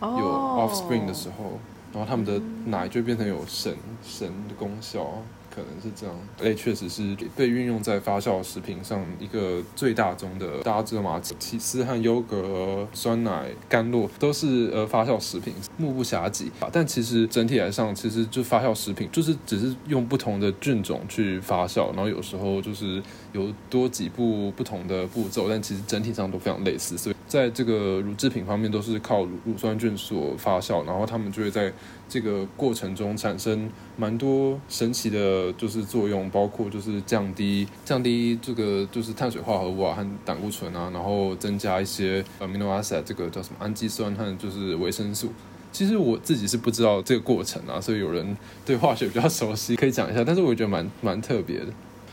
[0.00, 1.58] 有 offspring 的时候，
[1.92, 5.06] 然后他们的奶就变成有神神的功效。
[5.54, 6.16] 可能是这样。
[6.42, 11.20] 哎，确实是被运用在发酵食品上一个最大宗的，大家知道吗？
[11.38, 16.46] 起司和优格、酸奶、甘露都是呃发酵食品，目不暇接。
[16.72, 26.96] 但其实整体来上，其实就发酵食品就是只是用不同的菌种去发酵，然后有时候就是有多几步不同的步骤，但其实整体上都非常类似。
[26.96, 31.72] 所以在这个乳制品方面，都是靠乳乳酸菌所发酵，然后他们就会在
[32.12, 45.32] 这个过程中产生蛮多神奇的，就是作用，包括就是降低降低这个就是碳水化合物啊和胆固醇啊，然后增加一些 amino acid 这个叫什么氨基酸和就是维生素。
[45.72, 48.36] 其实我自己是不知道这个过程啊，所以有人
[48.66, 50.22] 对化学比较熟悉，可以讲一下。
[50.22, 51.68] 但是我觉得蛮蛮特别的，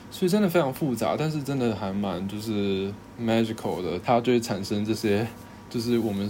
[0.09, 2.89] 所以真的非常复杂，但是真的还蛮就是
[3.21, 5.27] magical 的，它就会产生这些
[5.69, 6.25] 就是我们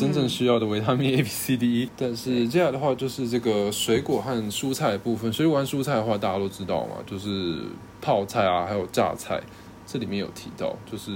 [0.00, 1.90] 真正需要的维他命 A、B、C、D、E。
[1.96, 7.58] 但是接下来的话就是这个水果和蔬菜的部分，水果和蔬菜的话大家都知道嘛，就是
[8.00, 9.40] 泡菜啊，还有榨菜，
[9.86, 11.10] 这里面有提到，就是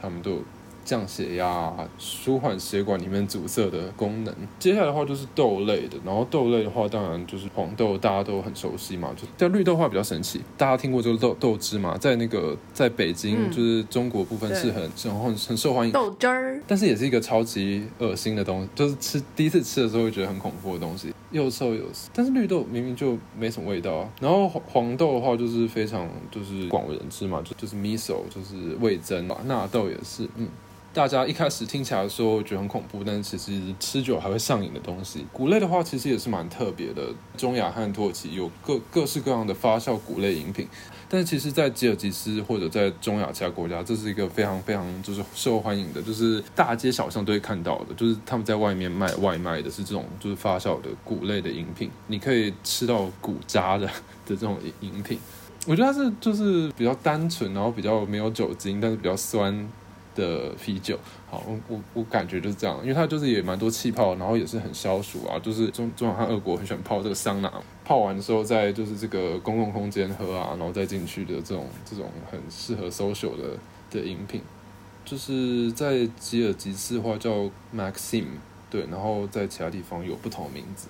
[0.00, 0.42] 他们都有。
[0.88, 4.34] 降血压、舒缓血管里面阻塞的功能。
[4.58, 9.10] 接下来的话就是豆类的，然后豆类的话，当然就是黄豆，大家都很熟悉嘛。
[9.14, 11.98] 就但绿豆的话比较神奇，大家听过这个豆豆汁嘛？
[11.98, 22.08] 在那个在北京，就是中国部分是很很很很受欢迎豆汁儿，但是也是一个超级恶心的东西，就是吃第一次吃的时候会觉得很恐怖的东西，又臭又死。
[22.16, 24.08] 但是绿豆明明就没什么味道啊。
[24.22, 30.48] 然后黄黄豆的话就是非常就是广为人知嘛，就就是 miso 就是味增嘛，纳豆也是，嗯。
[30.94, 35.24] 大家一开始听起来说觉得很恐怖，但是其实吃久还会上瘾的东西。
[35.32, 37.02] 谷类的话，其实也是蛮特别的。
[37.36, 40.66] 中亚和土耳其有各各式各样的发酵谷类饮品，
[41.08, 53.92] 但其实，在吉尔吉斯或者在中亚其他国家，这是一个非常非常就是受欢迎的，就是大街小巷都会看到的，就是他们在外面卖外卖的是这种就是发酵的谷类的饮品，你可以吃到谷渣的的
[54.34, 55.20] 这种饮品。
[55.66, 59.68] 我觉得它是就是比较单纯，然后比较没有酒精，但是比较酸。
[60.18, 60.98] 的啤酒，
[61.30, 67.52] 好，我我我感觉就是这样，因为它就是也蛮多气泡，然后也是很消暑啊，就是中中亚和俄国很喜欢泡这个桑拿，
[67.84, 73.56] 泡完的时候在就是这个公共空间喝啊，然后再进去的这种这种很适合 social 的
[73.90, 74.42] 的饮品，
[75.04, 78.24] 就是在吉尔吉斯话叫 Maxim，
[78.68, 80.88] 对，然后在其他地方有不同名字，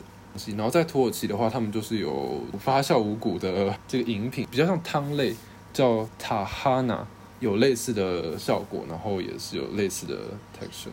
[0.57, 5.37] 然后在土耳其的话，他们就是有发酵五谷的这个饮品，比较像汤类，
[5.73, 7.07] 叫塔哈纳。
[7.41, 10.15] 有类似的效果，然后也是有类似的
[10.59, 10.91] texture。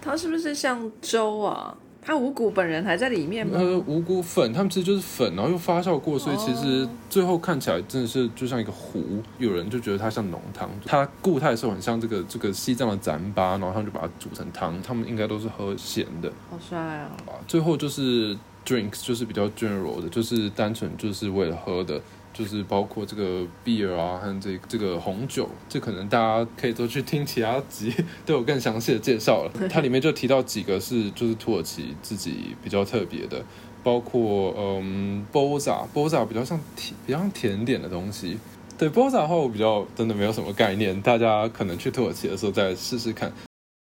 [0.00, 1.76] 它是不是像粥啊？
[2.06, 3.58] 它五谷本人还在里面吗？
[3.58, 9.02] 呃，五谷粉，它们其实就是粉，然后又发酵过，所以其实最后看起来真的是就像一个糊。
[9.38, 14.78] 有人就觉得它像浓汤，它固态的时候很像这个这个西藏的糌粑，然后他们就把它煮成汤。
[14.82, 16.30] 他们应该都是喝咸的。
[16.50, 17.10] 好帅啊！
[17.48, 18.36] 最后就是
[18.66, 21.98] drinks，就是比较 general 的，就是单纯就是为了喝的。
[22.34, 27.94] 就是包括这个 beer 啊和这这个红酒，这可能大家可以都去听其他集
[28.26, 29.68] 都有更详细的介绍了。
[29.70, 33.42] 它里面就提到几个是就是土耳其自己比较特别的，
[33.82, 38.36] 包括嗯 boza，boza 比较像甜比较像甜点的东西。
[38.76, 43.32] 对 boza 的话，我比较真的没有什么概念，大家可能去土耳其的时候再试试看。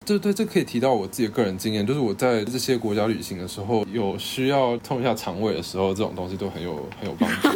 [0.06, 7.50] 对对，这可以提到我自己的个人经验，就是我在这些国家旅行的时候，有需要痛一下肠胃的时候，这种东西都很有很有帮助，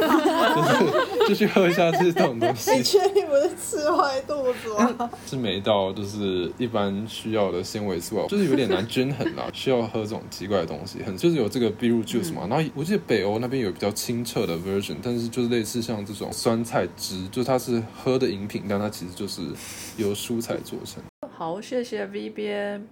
[0.56, 2.72] 就是就去喝一下这种东西。
[2.72, 5.12] 你确定不是吃坏肚子吗？
[5.28, 12.48] 是没到，就是一般需要的纤维素，就是有点难均衡啦，需要喝这种奇怪的东西，很就是有这个 b e e juice 嘛。
[12.50, 19.42] 然后我记得北欧那边有比较清澈的 version，但是就是类似像这种酸菜汁，就它是喝的饮品，但它其实就是
[19.98, 21.04] 由蔬菜做成。
[21.40, 22.86] 好，谢谢 V 边。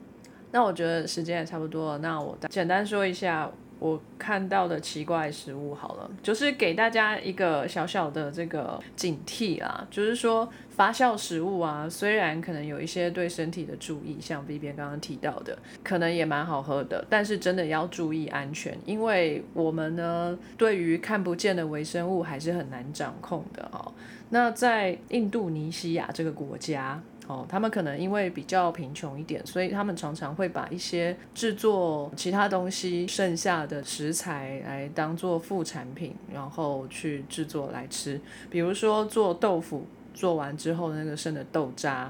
[0.52, 23.92] 那我觉得时间也差不多了，那我简单说一下我看到的奇怪食物好了，就是给大家一个小小的这个警惕啦，就是说发酵食物啊，虽然可能有一些对身体的注意，像 V 边刚刚提到的，可能也蛮好喝的，但是真的要注意安全，因为我们呢对于看不见的微生物还是很难掌控的哦。
[24.30, 27.02] 那在印度尼西亚这个国家。
[27.28, 38.20] 哦，他们可能因为比较贫穷一点，所以他们常常会把一些制作其他东西剩下的食材来当做副产品，然后去制作来吃。
[38.50, 42.10] 比如说做豆腐，做完之后那个剩的豆渣，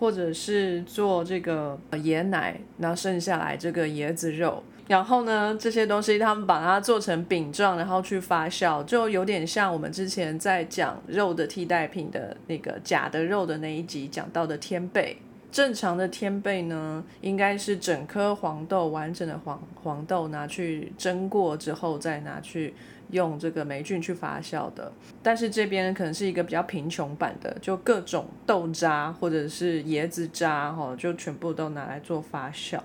[0.00, 4.64] 或者是做这个椰奶，那剩下来这个椰子肉。
[4.88, 15.18] 然后呢，这些东西他们把它做成饼状，然后去发酵，就有点像我们之前在讲肉的替代品的那个假的肉的那一集讲到的天贝。
[15.50, 22.74] 正常的天贝呢，应该是整颗黄豆完整的黄黄豆拿去蒸过之后，再拿去
[23.10, 24.92] 用这个霉菌去发酵的。
[25.22, 32.78] 但是这边可能是一个比较贫穷版的，就各种豆渣或者是椰子渣，哈，就全部都拿来做发酵。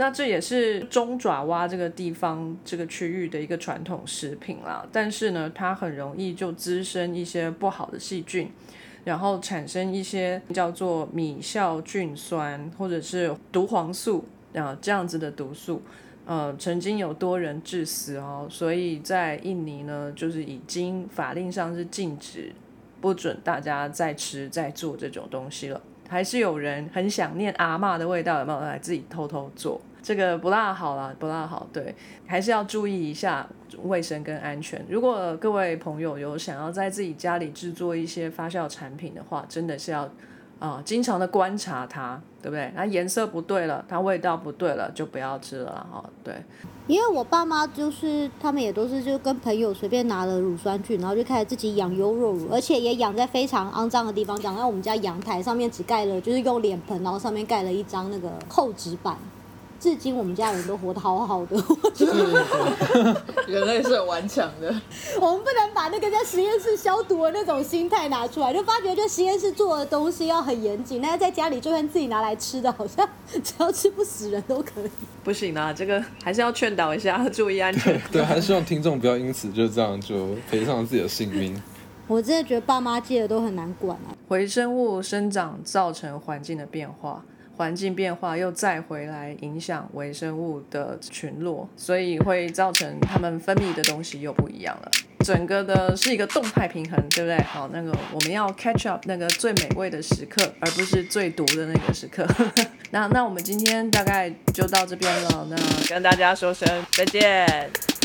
[0.00, 8.50] 那这也是中爪哇这个地方这个区域的一个传统食品啦，但是呢，它很容易就滋生一些不好的细菌，
[9.04, 14.24] 然后产生一些叫做米酵菌酸或者是毒黄素
[14.54, 15.82] 啊这样子的毒素，
[16.24, 22.50] 呃，曾经有多人致死哦，所以在印尼呢，就是已经法令上是禁止，
[23.02, 25.78] 不准大家再吃再做这种东西了。
[26.08, 29.78] 还是有人很想念阿嬷的味道，有没有来自己偷偷做？
[30.02, 31.66] 这个不大好了，不大好。
[31.72, 31.94] 对，
[32.26, 33.46] 还是要注意一下
[33.82, 34.84] 卫生跟安全。
[34.88, 40.08] 如果各位朋友有想要在自己家里制作一些发酵产品的话，真的是要
[40.58, 42.70] 啊，经常的观察它，对不对？
[42.76, 46.04] 它颜色不对了，它味道不对了，就不要吃了哈。
[46.22, 46.34] 对，
[46.86, 59.16] 因为我爸妈就是他们也都是就跟朋友随便拿了乳酸菌，然后就开始自己养优酪乳，而且也养在非常肮脏的地方，养在我们家阳台上面，只盖了就是用脸盆，然后上面盖了一张那个厚纸板。
[59.80, 61.56] 至今我们家人都活得好好的，
[63.46, 64.68] 人类是很顽强的。
[65.18, 73.08] 我们不能把那个在实验室消毒的那种心态拿出来，就发觉就实验室做的东西要很严谨，那在家里就算自己拿来吃的，好像
[73.42, 74.90] 只要吃不死人都可以。
[75.24, 77.98] 不行啊，这个还是要劝导一下，注意安全。
[78.12, 81.58] 对，还是希望听众不要因此就这样就赔上自己的性命。
[82.06, 84.12] 我真的觉得爸妈戒的都很难管啊。
[84.28, 87.24] 微生物生长造成环境的变化。
[87.60, 94.90] 环境变化又再回来影响微生物的群落，所以会造成它们分泌的东西又不一样了。
[95.22, 97.38] 整个的是一个动态平衡，对不对？
[97.42, 102.26] 好，那个我们要 catch up 那个最美味的时刻，而不是最毒的那个时刻。
[102.92, 105.56] 那那我们今天大概就到这边了，那
[105.86, 107.46] 跟大家说声再见，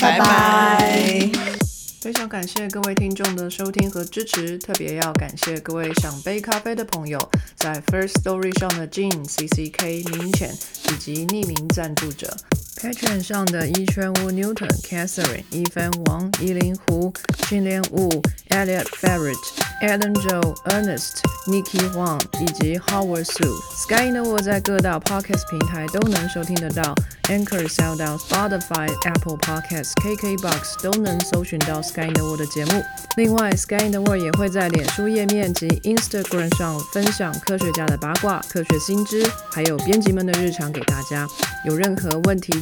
[0.02, 1.75] 拜拜。
[2.06, 7.18] 非常感谢各位听众的收听和支持，特别要感谢各位想杯咖啡的朋友，
[7.56, 10.54] 在 First Story 上的 Jean、CCK、明浅
[10.84, 12.38] 以及匿名赞助者。
[12.76, 17.14] ，Patreon 上的一圈五 Newton、Catherine、一分王、依林胡、
[17.48, 18.10] 训练五、
[18.50, 19.36] Elliot Ferret、
[19.82, 23.50] Adam Joe、Ernest、Nikki Huang 以及 Howard Su。
[23.76, 31.82] Sky in the World 在各大 Podcast 平台都能收听得到，Anchor、SoundOut、Spotify、Apple Podcasts、KKBox 都能搜寻到。
[31.82, 32.84] Sky in the World 的节目，
[33.18, 41.28] 另外 Sky in the World 也会在脸书页面及 Instagram 上分享科学家的八卦、科学新知，还有编辑们的日常给大家。
[41.66, 42.62] 有任何问题